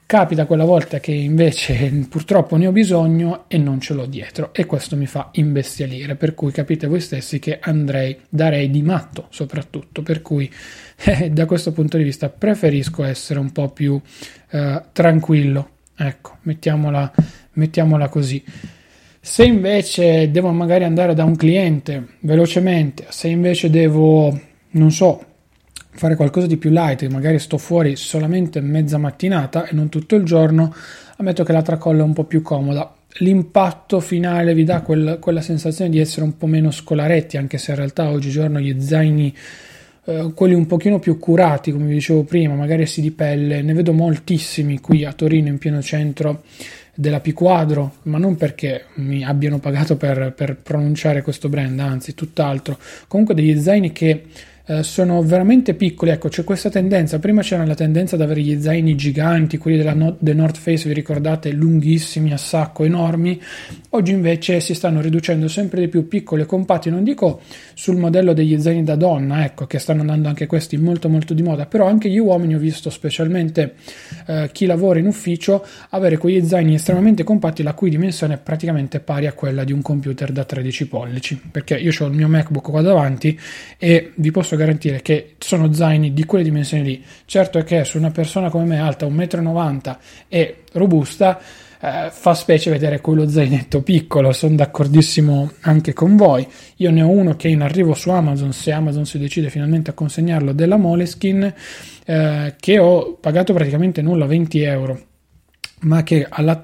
Capita 0.07 0.47
quella 0.47 0.63
volta 0.63 0.99
che 0.99 1.11
invece 1.11 1.91
purtroppo 2.09 2.55
ne 2.55 2.65
ho 2.65 2.71
bisogno 2.71 3.43
e 3.47 3.59
non 3.59 3.79
ce 3.79 3.93
l'ho 3.93 4.07
dietro. 4.07 4.51
E 4.51 4.65
questo 4.65 4.95
mi 4.95 5.05
fa 5.05 5.29
imbestialire, 5.33 6.15
per 6.15 6.33
cui 6.33 6.51
capite 6.51 6.87
voi 6.87 6.99
stessi 6.99 7.37
che 7.37 7.59
andrei, 7.61 8.17
darei 8.27 8.71
di 8.71 8.81
matto 8.81 9.27
soprattutto, 9.29 10.01
per 10.01 10.23
cui 10.23 10.51
eh, 11.03 11.29
da 11.29 11.45
questo 11.45 11.73
punto 11.73 11.97
di 11.97 12.03
vista 12.03 12.29
preferisco 12.29 13.03
essere 13.03 13.39
un 13.39 13.51
po' 13.51 13.69
più 13.69 14.01
eh, 14.49 14.81
tranquillo, 14.91 15.69
ecco, 15.95 16.37
mettiamola, 16.41 17.13
mettiamola 17.53 18.09
così. 18.09 18.43
Se 19.19 19.43
invece 19.43 20.31
devo 20.31 20.49
magari 20.49 20.85
andare 20.85 21.13
da 21.13 21.23
un 21.23 21.35
cliente 21.35 22.15
velocemente, 22.21 23.05
se 23.09 23.27
invece 23.27 23.69
devo, 23.69 24.35
non 24.71 24.89
so, 24.89 25.23
fare 25.97 26.15
qualcosa 26.15 26.47
di 26.47 26.57
più 26.57 26.69
light, 26.69 27.05
magari 27.07 27.39
sto 27.39 27.57
fuori 27.57 27.95
solamente 27.95 28.61
mezza 28.61 28.97
mattinata 28.97 29.67
e 29.67 29.73
non 29.73 29.89
tutto 29.89 30.15
il 30.15 30.23
giorno, 30.23 30.73
ammetto 31.17 31.43
che 31.43 31.51
la 31.51 31.61
tracolla 31.61 32.01
è 32.01 32.05
un 32.05 32.13
po' 32.13 32.23
più 32.23 32.41
comoda. 32.41 32.93
L'impatto 33.19 33.99
finale 33.99 34.53
vi 34.53 34.63
dà 34.63 34.81
quel, 34.81 35.17
quella 35.19 35.41
sensazione 35.41 35.89
di 35.89 35.99
essere 35.99 36.23
un 36.23 36.37
po' 36.37 36.45
meno 36.45 36.71
scolaretti, 36.71 37.37
anche 37.37 37.57
se 37.57 37.71
in 37.71 37.77
realtà 37.77 38.09
oggigiorno 38.09 38.59
gli 38.59 38.79
zaini, 38.79 39.35
eh, 40.05 40.31
quelli 40.35 40.53
un 40.53 40.67
pochino 40.67 40.99
più 40.99 41.17
curati, 41.17 41.71
come 41.71 41.87
vi 41.87 41.95
dicevo 41.95 42.23
prima, 42.23 42.53
magari 42.53 42.83
essi 42.83 43.01
di 43.01 43.11
pelle, 43.11 43.61
ne 43.61 43.73
vedo 43.73 43.91
moltissimi 43.91 44.79
qui 44.79 45.03
a 45.03 45.13
Torino 45.13 45.47
in 45.47 45.57
pieno 45.57 45.81
centro 45.81 46.43
della 46.93 47.19
P 47.19 47.33
Quadro, 47.33 47.97
ma 48.03 48.17
non 48.17 48.35
perché 48.35 48.85
mi 48.95 49.23
abbiano 49.23 49.59
pagato 49.59 49.97
per, 49.97 50.33
per 50.35 50.57
pronunciare 50.57 51.21
questo 51.21 51.47
brand, 51.47 51.79
anzi 51.79 52.13
tutt'altro. 52.13 52.77
Comunque 53.07 53.35
degli 53.35 53.59
zaini 53.59 53.91
che 53.91 54.25
eh, 54.69 54.83
sono 54.83 55.21
veramente 55.21 55.73
piccoli. 55.75 56.11
Ecco, 56.11 56.27
c'è 56.27 56.43
questa 56.43 56.69
tendenza. 56.69 57.19
Prima 57.19 57.41
c'era 57.41 57.65
la 57.65 57.73
tendenza 57.73 58.15
ad 58.15 58.21
avere 58.21 58.41
gli 58.41 58.61
zaini 58.61 58.95
giganti, 58.95 59.57
quelli 59.57 59.77
della 59.77 59.93
no- 59.93 60.17
The 60.19 60.33
North 60.33 60.57
Face, 60.57 60.89
vi 60.89 60.93
ricordate, 60.93 61.51
lunghissimi 61.51 62.33
a 62.33 62.37
sacco, 62.37 62.83
enormi. 62.83 63.41
Oggi 63.91 64.11
invece 64.11 64.59
si 64.59 64.73
stanno 64.73 64.99
riducendo 64.99 65.47
sempre 65.47 65.79
di 65.79 65.87
più 65.87 66.09
piccoli 66.09 66.41
e 66.41 66.45
compatti. 66.45 66.89
Non 66.89 67.05
dico 67.05 67.39
sul 67.73 67.95
modello 67.95 68.33
degli 68.33 68.59
zaini 68.59 68.83
da 68.83 68.95
donna, 68.95 69.45
ecco, 69.45 69.65
che 69.67 69.79
stanno 69.79 70.01
andando 70.01 70.27
anche 70.27 70.47
questi 70.47 70.75
molto 70.75 71.07
molto 71.07 71.33
di 71.33 71.43
moda, 71.43 71.65
però 71.65 71.87
anche 71.87 72.09
gli 72.09 72.17
uomini 72.17 72.55
ho 72.55 72.59
visto, 72.59 72.89
specialmente 72.89 73.75
eh, 74.25 74.49
chi 74.51 74.65
lavora 74.65 74.99
in 74.99 75.07
ufficio, 75.07 75.65
avere 75.91 76.17
quegli 76.17 76.45
zaini 76.45 76.73
estremamente 76.73 77.23
compatti 77.23 77.63
la 77.63 77.73
cui 77.73 77.89
dimensione 77.89 78.33
è 78.33 78.37
praticamente 78.37 78.99
pari 78.99 79.27
a 79.27 79.33
quella 79.33 79.63
di 79.63 79.71
un 79.71 79.81
computer 79.81 80.33
da 80.33 80.43
13 80.43 80.87
pollici. 80.89 81.41
Perché 81.49 81.77
io 81.77 81.93
ho 81.97 82.05
il 82.05 82.13
mio 82.13 82.27
MacBook 82.27 82.69
qua 82.69 82.81
davanti 82.81 83.39
e 83.77 84.11
vi 84.15 84.31
posso 84.31 84.56
garantire 84.57 85.01
che 85.01 85.35
sono 85.37 85.71
zaini 85.71 86.13
di 86.13 86.25
quelle 86.25 86.43
dimensioni 86.43 86.83
lì. 86.83 87.03
Certo 87.25 87.57
è 87.57 87.63
che 87.63 87.85
su 87.85 87.97
una 87.97 88.11
persona 88.11 88.49
come 88.49 88.65
me 88.65 88.79
alta 88.79 89.05
1,90 89.05 89.89
m 89.89 89.97
e 90.27 90.63
robusta 90.73 91.39
eh, 91.79 92.09
fa 92.11 92.33
specie 92.33 92.71
vedere 92.71 93.01
quello 93.01 93.29
zainetto 93.29 93.81
piccolo, 93.81 94.31
sono 94.31 94.55
d'accordissimo 94.55 95.51
anche 95.61 95.93
con 95.93 96.15
voi. 96.15 96.47
Io 96.77 96.91
ne 96.91 97.01
ho 97.01 97.09
uno 97.09 97.35
che 97.35 97.47
è 97.47 97.51
in 97.51 97.61
arrivo 97.61 97.93
su 97.93 98.09
Amazon, 98.09 98.51
se 98.51 98.71
Amazon 98.71 99.05
si 99.05 99.19
decide 99.19 99.49
finalmente 99.49 99.91
a 99.91 99.93
consegnarlo, 99.93 100.51
della 100.53 100.77
Moleskin, 100.77 101.53
eh, 102.05 102.55
che 102.59 102.79
ho 102.79 103.13
pagato 103.13 103.53
praticamente 103.53 104.01
nulla, 104.01 104.25
20 104.25 104.61
euro 104.61 105.01
ma 105.81 106.01
che 106.01 106.25
alla, 106.27 106.63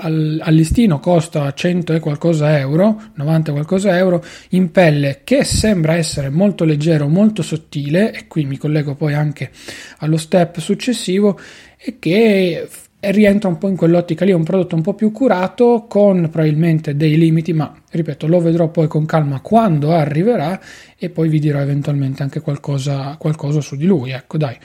al, 0.00 0.42
listino 0.48 0.98
costa 0.98 1.52
100 1.52 1.92
e 1.92 2.00
qualcosa 2.00 2.58
euro, 2.58 3.00
90 3.14 3.50
e 3.50 3.52
qualcosa 3.54 3.96
euro, 3.96 4.24
in 4.50 4.72
pelle 4.72 5.20
che 5.22 5.44
sembra 5.44 5.94
essere 5.94 6.28
molto 6.28 6.64
leggero, 6.64 7.06
molto 7.06 7.42
sottile, 7.42 8.12
e 8.12 8.26
qui 8.26 8.44
mi 8.44 8.56
collego 8.56 8.94
poi 8.94 9.14
anche 9.14 9.50
allo 9.98 10.16
step 10.16 10.58
successivo, 10.58 11.38
e 11.76 11.96
che 12.00 12.68
rientra 13.00 13.48
un 13.48 13.58
po' 13.58 13.68
in 13.68 13.76
quell'ottica 13.76 14.24
lì, 14.24 14.32
è 14.32 14.34
un 14.34 14.42
prodotto 14.42 14.74
un 14.74 14.82
po' 14.82 14.94
più 14.94 15.12
curato, 15.12 15.86
con 15.88 16.28
probabilmente 16.28 16.96
dei 16.96 17.16
limiti, 17.16 17.52
ma 17.52 17.72
ripeto, 17.90 18.26
lo 18.26 18.40
vedrò 18.40 18.70
poi 18.70 18.88
con 18.88 19.06
calma 19.06 19.40
quando 19.40 19.92
arriverà 19.92 20.60
e 20.98 21.10
poi 21.10 21.28
vi 21.28 21.38
dirò 21.38 21.60
eventualmente 21.60 22.24
anche 22.24 22.40
qualcosa, 22.40 23.14
qualcosa 23.18 23.60
su 23.60 23.76
di 23.76 23.86
lui. 23.86 24.10
Ecco, 24.10 24.36
dai, 24.36 24.56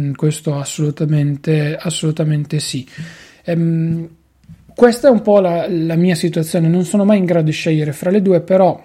mm, 0.00 0.12
questo 0.12 0.54
assolutamente, 0.54 1.76
assolutamente 1.76 2.60
sì. 2.60 2.86
Ehm, 3.44 4.08
questa 4.74 5.08
è 5.08 5.10
un 5.10 5.20
po' 5.22 5.40
la, 5.40 5.66
la, 5.68 5.96
mia 5.96 6.14
situazione, 6.14 6.68
non 6.68 6.84
sono 6.84 7.04
mai 7.04 7.18
in 7.18 7.24
grado 7.24 7.44
di 7.44 7.52
scegliere 7.52 7.92
fra 7.92 8.10
le 8.10 8.22
due, 8.22 8.40
però 8.40 8.82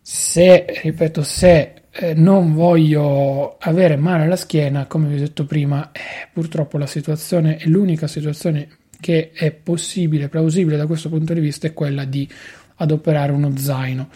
se, 0.00 0.64
ripeto, 0.82 1.22
se 1.22 1.74
eh, 1.90 2.14
non 2.14 2.54
voglio 2.54 3.56
avere 3.58 3.96
male 3.96 4.24
alla 4.24 4.36
schiena, 4.36 4.86
come 4.86 5.08
vi 5.08 5.16
ho 5.16 5.18
detto 5.18 5.44
prima, 5.44 5.90
eh, 5.92 6.28
purtroppo 6.32 6.78
la 6.78 6.86
situazione 6.86 7.56
è 7.56 7.66
l'unica 7.66 8.06
situazione 8.06 8.68
che 9.00 9.32
è 9.32 9.50
possibile, 9.50 10.28
plausibile 10.28 10.76
da 10.76 10.86
questo 10.86 11.08
punto 11.08 11.34
di 11.34 11.40
vista, 11.40 11.66
è 11.66 11.72
quella 11.72 12.04
di 12.04 12.28
adoperare 12.76 13.32
uno 13.32 13.56
zaino, 13.56 14.08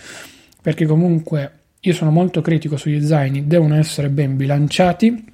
perché 0.62 0.86
comunque 0.86 1.52
io 1.80 1.92
sono 1.92 2.10
molto 2.10 2.40
critico 2.40 2.76
sugli 2.76 3.04
zaini, 3.04 3.46
devono 3.46 3.76
essere 3.76 4.08
ben 4.08 4.36
bilanciati, 4.36 5.32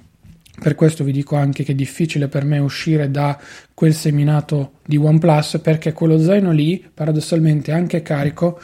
per 0.61 0.75
questo 0.75 1.03
vi 1.03 1.11
dico 1.11 1.35
anche 1.35 1.63
che 1.63 1.71
è 1.71 1.75
difficile 1.75 2.27
per 2.27 2.45
me 2.45 2.59
uscire 2.59 3.09
da 3.09 3.35
quel 3.73 3.95
seminato 3.95 4.73
di 4.85 4.95
OnePlus 4.95 5.59
perché 5.59 5.91
quello 5.91 6.19
zaino 6.19 6.51
lì, 6.51 6.87
paradossalmente 6.93 7.71
anche 7.71 8.03
carico, 8.03 8.59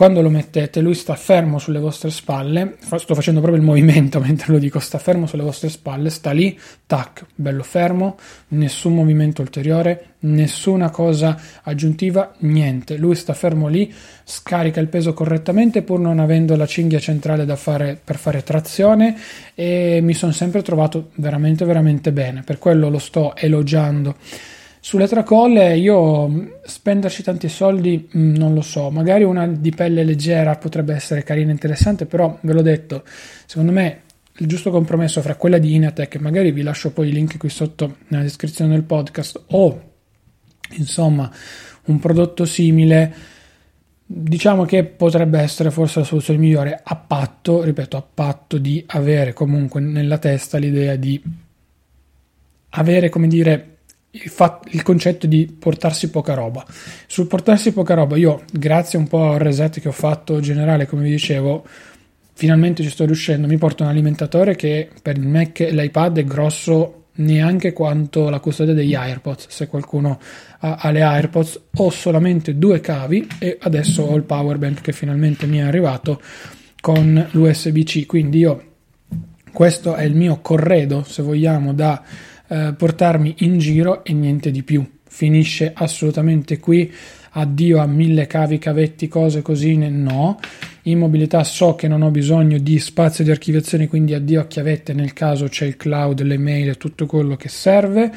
quando 0.00 0.22
lo 0.22 0.30
mettete 0.30 0.80
lui 0.80 0.94
sta 0.94 1.14
fermo 1.14 1.58
sulle 1.58 1.78
vostre 1.78 2.08
spalle, 2.08 2.78
sto 2.80 3.14
facendo 3.14 3.40
proprio 3.40 3.60
il 3.60 3.66
movimento 3.68 4.18
mentre 4.24 4.50
lo 4.50 4.58
dico, 4.58 4.78
sta 4.78 4.96
fermo 4.96 5.26
sulle 5.26 5.42
vostre 5.42 5.68
spalle, 5.68 6.08
sta 6.08 6.30
lì, 6.30 6.58
tac, 6.86 7.26
bello 7.34 7.62
fermo, 7.62 8.16
nessun 8.48 8.94
movimento 8.94 9.42
ulteriore, 9.42 10.14
nessuna 10.20 10.88
cosa 10.88 11.38
aggiuntiva, 11.64 12.32
niente, 12.38 12.96
lui 12.96 13.14
sta 13.14 13.34
fermo 13.34 13.68
lì, 13.68 13.92
scarica 14.24 14.80
il 14.80 14.88
peso 14.88 15.12
correttamente 15.12 15.82
pur 15.82 16.00
non 16.00 16.18
avendo 16.18 16.56
la 16.56 16.64
cinghia 16.64 16.98
centrale 16.98 17.44
da 17.44 17.56
fare 17.56 18.00
per 18.02 18.16
fare 18.16 18.42
trazione 18.42 19.14
e 19.54 20.00
mi 20.02 20.14
sono 20.14 20.32
sempre 20.32 20.62
trovato 20.62 21.10
veramente 21.16 21.66
veramente 21.66 22.10
bene, 22.10 22.40
per 22.42 22.56
quello 22.56 22.88
lo 22.88 22.98
sto 22.98 23.36
elogiando. 23.36 24.16
Sulle 24.82 25.06
tracolle 25.06 25.76
io 25.76 26.58
spenderci 26.62 27.22
tanti 27.22 27.50
soldi 27.50 28.08
mm, 28.16 28.34
non 28.34 28.54
lo 28.54 28.62
so, 28.62 28.90
magari 28.90 29.24
una 29.24 29.46
di 29.46 29.70
pelle 29.72 30.04
leggera 30.04 30.56
potrebbe 30.56 30.94
essere 30.94 31.22
carina 31.22 31.50
e 31.50 31.52
interessante, 31.52 32.06
però 32.06 32.38
ve 32.40 32.52
l'ho 32.54 32.62
detto, 32.62 33.04
secondo 33.44 33.72
me 33.72 34.00
il 34.38 34.46
giusto 34.46 34.70
compromesso 34.70 35.20
fra 35.20 35.34
quella 35.36 35.58
di 35.58 35.74
Inatec, 35.74 36.16
magari 36.16 36.50
vi 36.50 36.62
lascio 36.62 36.92
poi 36.92 37.08
i 37.08 37.12
link 37.12 37.36
qui 37.36 37.50
sotto 37.50 37.98
nella 38.08 38.22
descrizione 38.22 38.72
del 38.72 38.84
podcast, 38.84 39.44
o 39.48 39.82
insomma 40.76 41.30
un 41.84 41.98
prodotto 41.98 42.46
simile, 42.46 43.14
diciamo 44.06 44.64
che 44.64 44.84
potrebbe 44.84 45.40
essere 45.40 45.70
forse 45.70 45.98
la 45.98 46.06
soluzione 46.06 46.38
migliore 46.38 46.80
a 46.82 46.96
patto, 46.96 47.62
ripeto, 47.62 47.98
a 47.98 48.06
patto 48.14 48.56
di 48.56 48.82
avere 48.86 49.34
comunque 49.34 49.82
nella 49.82 50.16
testa 50.16 50.56
l'idea 50.56 50.96
di 50.96 51.22
avere, 52.70 53.10
come 53.10 53.28
dire, 53.28 53.69
il, 54.12 54.30
fatto, 54.30 54.68
il, 54.72 54.82
concetto 54.82 55.26
di 55.26 55.46
portarsi 55.46 56.10
poca 56.10 56.34
roba. 56.34 56.64
Sul 57.06 57.26
portarsi 57.26 57.72
poca 57.72 57.94
roba, 57.94 58.16
io 58.16 58.42
grazie 58.52 58.98
un 58.98 59.06
po' 59.06 59.32
al 59.32 59.38
reset 59.38 59.80
che 59.80 59.88
ho 59.88 59.92
fatto 59.92 60.40
generale, 60.40 60.86
come 60.86 61.02
vi 61.02 61.10
dicevo, 61.10 61.64
finalmente 62.34 62.82
ci 62.82 62.90
sto 62.90 63.04
riuscendo. 63.04 63.46
Mi 63.46 63.58
porto 63.58 63.82
un 63.82 63.88
alimentatore 63.88 64.56
che 64.56 64.88
per 65.02 65.16
il 65.16 65.26
Mac 65.26 65.60
e 65.60 65.72
l'iPad 65.72 66.18
è 66.18 66.24
grosso 66.24 67.04
neanche 67.12 67.72
quanto 67.72 68.28
la 68.30 68.40
custodia 68.40 68.74
degli 68.74 68.94
AirPods. 68.94 69.46
Se 69.48 69.66
qualcuno 69.66 70.18
ha, 70.60 70.76
ha 70.76 70.90
le 70.90 71.02
AirPods, 71.02 71.60
ho 71.76 71.90
solamente 71.90 72.56
due 72.58 72.80
cavi 72.80 73.28
e 73.38 73.58
adesso 73.60 74.02
ho 74.02 74.16
il 74.16 74.22
power 74.22 74.58
bank 74.58 74.80
che 74.80 74.92
finalmente 74.92 75.46
mi 75.46 75.58
è 75.58 75.62
arrivato 75.62 76.20
con 76.80 77.28
l'USB-C. 77.30 78.06
Quindi 78.06 78.38
io 78.38 78.64
questo 79.52 79.94
è 79.94 80.04
il 80.04 80.14
mio 80.14 80.40
corredo, 80.40 81.02
se 81.02 81.22
vogliamo, 81.22 81.74
da 81.74 82.02
eh, 82.50 82.74
portarmi 82.76 83.36
in 83.38 83.58
giro 83.58 84.02
e 84.04 84.12
niente 84.12 84.50
di 84.50 84.64
più. 84.64 84.84
Finisce 85.08 85.70
assolutamente 85.72 86.58
qui. 86.58 86.92
Addio 87.32 87.78
a 87.78 87.86
mille 87.86 88.26
cavi, 88.26 88.58
cavetti, 88.58 89.06
cose 89.06 89.40
così, 89.40 89.76
no. 89.76 90.40
In 90.84 90.98
mobilità 90.98 91.44
so 91.44 91.76
che 91.76 91.86
non 91.86 92.02
ho 92.02 92.10
bisogno 92.10 92.58
di 92.58 92.80
spazio 92.80 93.22
di 93.22 93.30
archiviazione, 93.30 93.86
quindi 93.86 94.14
addio 94.14 94.40
a 94.40 94.46
chiavette 94.46 94.92
nel 94.94 95.12
caso 95.12 95.46
c'è 95.46 95.64
il 95.64 95.76
cloud, 95.76 96.22
le 96.22 96.38
mail 96.38 96.70
e 96.70 96.76
tutto 96.76 97.06
quello 97.06 97.36
che 97.36 97.48
serve. 97.48 98.10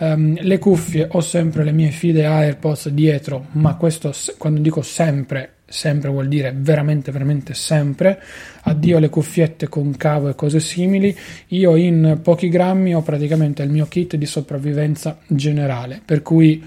Um, 0.00 0.36
le 0.38 0.58
cuffie 0.58 1.08
ho 1.10 1.20
sempre 1.20 1.64
le 1.64 1.72
mie 1.72 1.90
fide 1.90 2.26
AirPods 2.26 2.90
dietro, 2.90 3.46
ma 3.52 3.76
questo 3.76 4.12
quando 4.36 4.60
dico 4.60 4.82
sempre 4.82 5.52
sempre 5.68 6.08
vuol 6.08 6.28
dire 6.28 6.54
veramente 6.56 7.12
veramente 7.12 7.54
sempre. 7.54 8.20
Addio 8.62 8.96
alle 8.96 9.10
cuffiette 9.10 9.68
con 9.68 9.96
cavo 9.96 10.28
e 10.28 10.34
cose 10.34 10.60
simili. 10.60 11.16
Io 11.48 11.76
in 11.76 12.20
pochi 12.22 12.48
grammi 12.48 12.94
ho 12.94 13.02
praticamente 13.02 13.62
il 13.62 13.70
mio 13.70 13.86
kit 13.86 14.16
di 14.16 14.26
sopravvivenza 14.26 15.18
generale 15.26 16.00
per 16.04 16.22
cui 16.22 16.64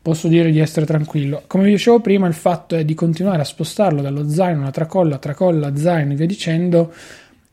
posso 0.00 0.28
dire 0.28 0.50
di 0.50 0.58
essere 0.58 0.86
tranquillo. 0.86 1.42
Come 1.46 1.64
vi 1.64 1.70
dicevo 1.70 2.00
prima 2.00 2.26
il 2.26 2.34
fatto 2.34 2.76
è 2.76 2.84
di 2.84 2.94
continuare 2.94 3.40
a 3.40 3.44
spostarlo 3.44 4.02
dallo 4.02 4.28
zaino 4.28 4.60
alla 4.60 4.70
tracolla 4.70 5.18
tracolla 5.18 5.76
zaino 5.76 6.12
e 6.12 6.16
via 6.16 6.26
dicendo 6.26 6.92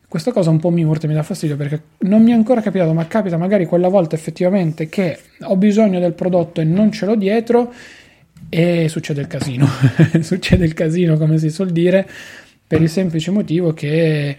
questa 0.07 0.31
cosa 0.31 0.49
un 0.49 0.59
po' 0.59 0.69
mi 0.69 0.83
urta 0.83 1.05
e 1.05 1.09
mi 1.09 1.15
dà 1.15 1.23
fastidio 1.23 1.57
perché 1.57 1.81
non 1.99 2.23
mi 2.23 2.31
è 2.31 2.33
ancora 2.33 2.61
capitato 2.61 2.93
ma 2.93 3.07
capita 3.07 3.37
magari 3.37 3.65
quella 3.65 3.89
volta 3.89 4.15
effettivamente 4.15 4.87
che 4.87 5.19
ho 5.41 5.57
bisogno 5.57 5.99
del 5.99 6.13
prodotto 6.13 6.61
e 6.61 6.63
non 6.63 6.91
ce 6.91 7.05
l'ho 7.05 7.15
dietro 7.15 7.73
e 8.49 8.87
succede 8.89 9.21
il 9.21 9.27
casino, 9.27 9.67
succede 10.21 10.65
il 10.65 10.73
casino 10.73 11.17
come 11.17 11.37
si 11.37 11.49
suol 11.49 11.71
dire, 11.71 12.07
per 12.67 12.81
il 12.81 12.89
semplice 12.89 13.31
motivo 13.31 13.73
che 13.73 14.37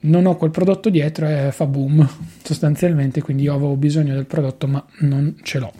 non 0.00 0.26
ho 0.26 0.36
quel 0.36 0.50
prodotto 0.50 0.90
dietro 0.90 1.26
e 1.26 1.50
fa 1.52 1.66
boom 1.66 2.08
sostanzialmente, 2.42 3.22
quindi 3.22 3.44
io 3.44 3.54
avevo 3.54 3.76
bisogno 3.76 4.14
del 4.14 4.26
prodotto 4.26 4.66
ma 4.66 4.84
non 4.98 5.36
ce 5.42 5.58
l'ho. 5.58 5.72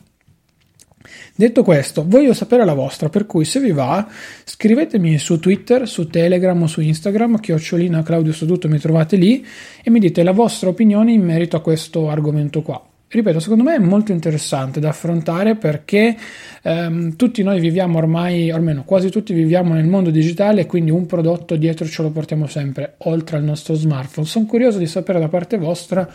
Detto 1.36 1.62
questo, 1.62 2.04
voglio 2.06 2.32
sapere 2.32 2.64
la 2.64 2.72
vostra, 2.72 3.08
per 3.08 3.26
cui 3.26 3.44
se 3.44 3.60
vi 3.60 3.72
va, 3.72 4.08
scrivetemi 4.44 5.18
su 5.18 5.38
Twitter, 5.38 5.86
su 5.86 6.08
Telegram 6.08 6.60
o 6.62 6.66
su 6.66 6.80
Instagram, 6.80 7.40
chiocciolina 7.40 8.02
Claudio 8.02 8.32
Soduto 8.32 8.68
mi 8.68 8.78
trovate 8.78 9.16
lì 9.16 9.44
e 9.82 9.90
mi 9.90 9.98
dite 9.98 10.22
la 10.22 10.32
vostra 10.32 10.70
opinione 10.70 11.12
in 11.12 11.22
merito 11.22 11.56
a 11.56 11.60
questo 11.60 12.08
argomento 12.08 12.62
qua 12.62 12.82
ripeto, 13.18 13.40
secondo 13.40 13.64
me 13.64 13.76
è 13.76 13.78
molto 13.78 14.12
interessante 14.12 14.80
da 14.80 14.88
affrontare 14.88 15.56
perché 15.56 16.16
ehm, 16.62 17.16
tutti 17.16 17.42
noi 17.42 17.60
viviamo 17.60 17.98
ormai, 17.98 18.50
almeno 18.50 18.84
quasi 18.84 19.10
tutti 19.10 19.32
viviamo 19.32 19.74
nel 19.74 19.86
mondo 19.86 20.10
digitale 20.10 20.62
e 20.62 20.66
quindi 20.66 20.90
un 20.90 21.06
prodotto 21.06 21.56
dietro 21.56 21.86
ce 21.86 22.02
lo 22.02 22.10
portiamo 22.10 22.46
sempre, 22.46 22.94
oltre 22.98 23.36
al 23.36 23.44
nostro 23.44 23.74
smartphone. 23.74 24.26
Sono 24.26 24.46
curioso 24.46 24.78
di 24.78 24.86
sapere 24.86 25.20
da 25.20 25.28
parte 25.28 25.56
vostra 25.56 26.08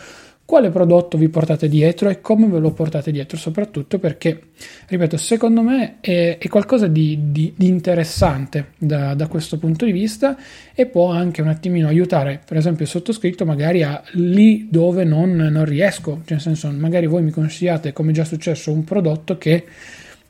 quale 0.50 0.70
prodotto 0.70 1.16
vi 1.16 1.28
portate 1.28 1.68
dietro 1.68 2.08
e 2.08 2.20
come 2.20 2.48
ve 2.48 2.58
lo 2.58 2.72
portate 2.72 3.12
dietro, 3.12 3.36
soprattutto 3.36 4.00
perché, 4.00 4.48
ripeto, 4.88 5.16
secondo 5.16 5.62
me 5.62 5.98
è, 6.00 6.38
è 6.40 6.48
qualcosa 6.48 6.88
di, 6.88 7.30
di, 7.30 7.52
di 7.56 7.68
interessante 7.68 8.72
da, 8.76 9.14
da, 9.14 9.28
questo 9.28 9.58
punto 9.58 9.84
di 9.84 9.92
vista 9.92 10.36
e 10.74 10.86
può 10.86 11.12
anche 11.12 11.40
un 11.40 11.46
attimino 11.46 11.86
aiutare, 11.86 12.40
per 12.44 12.56
esempio, 12.56 12.82
il 12.82 12.90
sottoscritto 12.90 13.44
magari 13.44 13.84
a 13.84 14.02
lì 14.14 14.66
dove 14.68 15.04
non, 15.04 15.36
non 15.36 15.64
riesco, 15.64 16.14
cioè 16.24 16.32
nel 16.32 16.40
senso, 16.40 16.68
magari 16.72 17.06
voi 17.06 17.22
mi 17.22 17.30
consigliate, 17.30 17.92
come 17.92 18.10
già 18.10 18.24
successo, 18.24 18.72
un 18.72 18.82
prodotto 18.82 19.38
che 19.38 19.64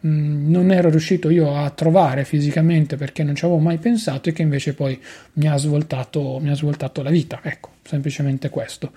Mm, 0.06 0.50
non 0.50 0.70
ero 0.70 0.88
riuscito 0.88 1.28
io 1.28 1.54
a 1.54 1.68
trovare 1.70 2.24
fisicamente 2.24 2.96
perché 2.96 3.22
non 3.22 3.34
ci 3.34 3.44
avevo 3.44 3.60
mai 3.60 3.76
pensato 3.76 4.30
e 4.30 4.32
che 4.32 4.40
invece 4.40 4.72
poi 4.72 4.98
mi 5.34 5.46
ha 5.46 5.56
svoltato, 5.58 6.38
mi 6.40 6.48
ha 6.48 6.54
svoltato 6.54 7.02
la 7.02 7.10
vita. 7.10 7.40
Ecco, 7.42 7.70
semplicemente 7.82 8.48
questo. 8.48 8.92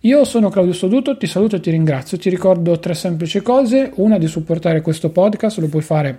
Io 0.00 0.24
sono 0.24 0.50
Claudio 0.50 0.72
Soduto, 0.72 1.16
ti 1.16 1.26
saluto 1.26 1.56
e 1.56 1.60
ti 1.60 1.70
ringrazio. 1.70 2.18
Ti 2.18 2.30
ricordo 2.30 2.78
tre 2.78 2.94
semplici 2.94 3.40
cose. 3.40 3.90
Una 3.96 4.16
di 4.18 4.28
supportare 4.28 4.80
questo 4.80 5.10
podcast, 5.10 5.58
lo 5.58 5.68
puoi 5.68 5.82
fare 5.82 6.18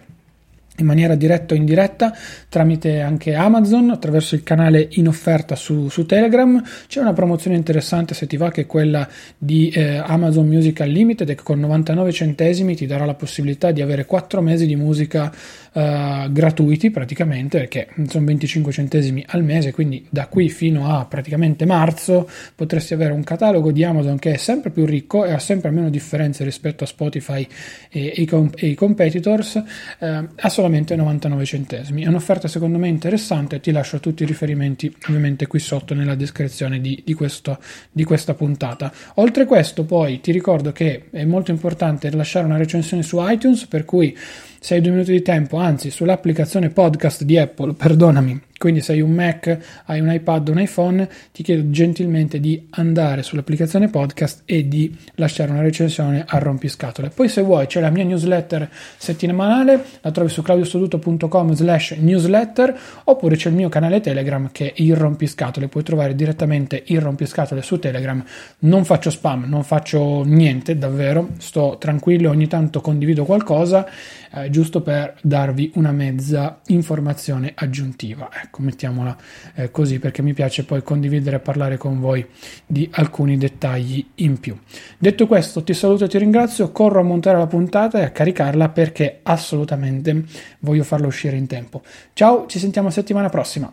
in 0.78 0.86
maniera 0.86 1.16
diretta 1.16 1.54
o 1.54 1.58
indiretta 1.58 2.14
tramite 2.50 3.02
anche 3.02 3.34
Amazon 3.34 3.92
attraverso 3.92 4.36
il 4.36 4.44
canale 4.44 4.88
in 4.92 5.08
offerta 5.08 5.56
su, 5.56 5.88
su 5.90 6.06
Telegram. 6.06 6.62
C'è 6.88 7.00
una 7.00 7.14
promozione 7.14 7.56
interessante 7.56 8.14
se 8.14 8.28
ti 8.28 8.38
va 8.38 8.52
che 8.52 8.62
è 8.62 8.66
quella 8.66 9.08
di 9.38 9.70
eh, 9.70 9.98
Amazon 9.98 10.48
Music 10.48 10.80
Unlimited 10.82 11.30
e 11.30 11.36
con 11.36 11.60
99 11.60 12.12
centesimi 12.12 12.76
ti 12.76 12.86
darà 12.86 13.06
la 13.06 13.14
possibilità 13.14 13.72
di 13.72 13.82
avere 13.82 14.06
4 14.06 14.42
mesi 14.42 14.66
di 14.66 14.76
musica 14.76 15.32
eh, 15.76 16.28
gratuiti 16.32 16.90
praticamente 16.90 17.60
perché 17.60 17.90
sono 18.08 18.26
25 18.26 18.72
centesimi 18.72 19.24
al 19.28 19.44
mese 19.44 19.74
quindi 19.74 20.06
da 20.10 20.28
qui 20.28 20.50
fino 20.50 20.90
a 20.90 21.06
praticamente 21.06 21.66
marzo 21.66 22.30
potresti 22.56 22.94
avere 22.94 23.12
un 23.12 23.24
catalogo 23.24 23.72
di 23.74 23.84
Amazon 23.84 24.18
che 24.18 24.32
è 24.32 24.38
sempre 24.38 24.70
più 24.70 24.86
ricco 24.86 25.26
e 25.26 25.32
ha 25.34 25.40
sempre 25.40 25.72
meno 25.72 25.90
differenze 25.90 26.46
rispetto 26.46 26.86
a 26.86 26.88
Spotify 26.88 27.46
e, 27.90 28.14
e, 28.16 28.22
i, 28.22 28.50
e 28.56 28.68
i 28.68 28.74
competitors 28.76 29.62
eh, 30.00 30.24
solamente 30.56 30.96
99 30.96 31.44
centesimi. 31.44 32.04
È 32.04 32.08
un'offerta 32.08 32.48
secondo 32.48 32.78
me 32.78 32.88
interessante, 32.88 33.60
ti 33.60 33.72
lascio 33.72 34.00
tutti 34.00 34.24
i 34.24 34.26
riferimenti 34.26 34.94
ovviamente 35.10 35.48
qui 35.48 35.60
sotto 35.60 35.94
nella 35.94 36.16
descrizione 36.16 36.80
di, 36.80 37.02
di, 37.06 37.14
questo, 37.14 37.60
di 37.92 38.06
questa 38.06 38.34
puntata. 38.34 38.92
Oltre 39.16 39.44
a 39.44 39.46
questo 39.46 39.84
poi 39.84 40.22
ti 40.22 40.32
ricordo 40.32 40.72
che 40.72 41.08
è 41.12 41.26
molto 41.26 41.52
importante 41.52 42.10
lasciare 42.12 42.46
una 42.46 42.56
recensione 42.56 43.04
su 43.04 43.18
iTunes, 43.20 43.66
per 43.66 43.84
cui 43.84 44.18
se 44.66 44.74
hai 44.74 44.82
due 44.82 44.94
minuti 44.94 45.12
di 45.12 45.22
tempo, 45.22 45.58
anzi 45.58 45.92
sull'applicazione 45.92 46.70
podcast 46.70 47.24
di 47.24 47.38
Apple, 47.38 47.74
perdonami, 47.74 48.42
Quindi 48.66 48.82
se 48.82 48.94
hai 48.94 49.02
un 49.02 49.12
Mac, 49.12 49.84
hai 49.86 50.00
un 50.00 50.12
iPad 50.12 50.48
un 50.48 50.60
iPhone, 50.60 51.08
ti 51.32 51.44
chiedo 51.44 51.70
gentilmente 51.70 52.40
di 52.40 52.66
andare 52.72 53.22
sull'applicazione 53.22 53.90
podcast 53.90 54.42
e 54.44 54.68
di 54.68 54.92
lasciare 55.18 55.52
una 55.52 55.62
recensione 55.62 56.24
a 56.26 56.40
rompiscatole. 56.40 57.10
Poi 57.10 57.30
se 57.30 57.44
vuoi 57.44 57.68
c'è 57.68 57.80
la 57.80 57.92
mia 57.92 58.04
newsletter 58.04 58.68
settimanale, 58.98 59.86
la 60.02 60.10
trovi 60.10 60.30
su 60.32 60.42
claudiostoduto.com 60.42 61.54
slash 61.54 61.92
newsletter 62.00 62.76
oppure 63.04 63.36
c'è 63.36 63.50
il 63.50 63.56
mio 63.56 63.70
canale 63.70 64.02
Telegram 64.02 64.50
che 64.52 64.70
è 64.70 64.82
il 64.82 64.96
rompiscatole, 64.96 65.68
puoi 65.68 65.84
trovare 65.84 66.16
direttamente 66.16 66.82
il 66.88 67.00
rompiscatole 67.02 67.62
su 67.62 67.78
Telegram. 67.78 68.24
Non 68.62 68.84
faccio 68.84 69.12
spam, 69.12 69.44
non 69.48 69.64
faccio 69.64 70.24
niente 70.24 70.76
davvero, 70.76 71.34
sto 71.38 71.78
tranquillo, 71.80 72.32
ogni 72.32 72.48
tanto 72.48 72.82
condivido 72.82 73.26
qualcosa 73.26 73.88
eh, 74.36 74.50
giusto 74.50 74.82
per 74.82 75.16
darvi 75.22 75.72
una 75.76 75.92
mezza 75.92 76.62
informazione 76.66 77.54
aggiuntiva. 77.56 78.30
Ecco, 78.56 78.62
mettiamola 78.62 79.18
eh, 79.56 79.72
così 79.72 80.00
perché 80.00 80.22
mi 80.22 80.34
piace 80.34 80.64
poi 80.64 80.82
condividere 80.82 81.38
e 81.38 81.40
parlare 81.40 81.78
con 81.78 82.00
voi 82.00 82.26
di 82.66 82.88
alcuni 82.94 83.38
dettagli 83.38 84.06
in 84.16 84.40
più. 84.40 84.58
Detto 84.98 85.28
questo, 85.28 85.64
ti 85.64 85.74
saluto 85.74 86.06
e 86.06 86.08
ti 86.08 86.18
ringrazio, 86.18 86.72
corro 86.72 87.02
a 87.02 87.04
montare 87.04 87.38
la 87.38 87.48
puntata 87.48 88.00
e 88.00 88.04
a 88.04 88.12
caricarla 88.12 88.70
perché 88.70 89.20
assolutamente 89.24 90.24
voglio 90.60 90.84
farla 90.84 91.08
uscire 91.08 91.36
in 91.36 91.48
tempo. 91.48 91.82
Ciao, 92.14 92.46
ci 92.48 92.60
sentiamo 92.60 92.90
settimana 92.90 93.28
prossima. 93.28 93.72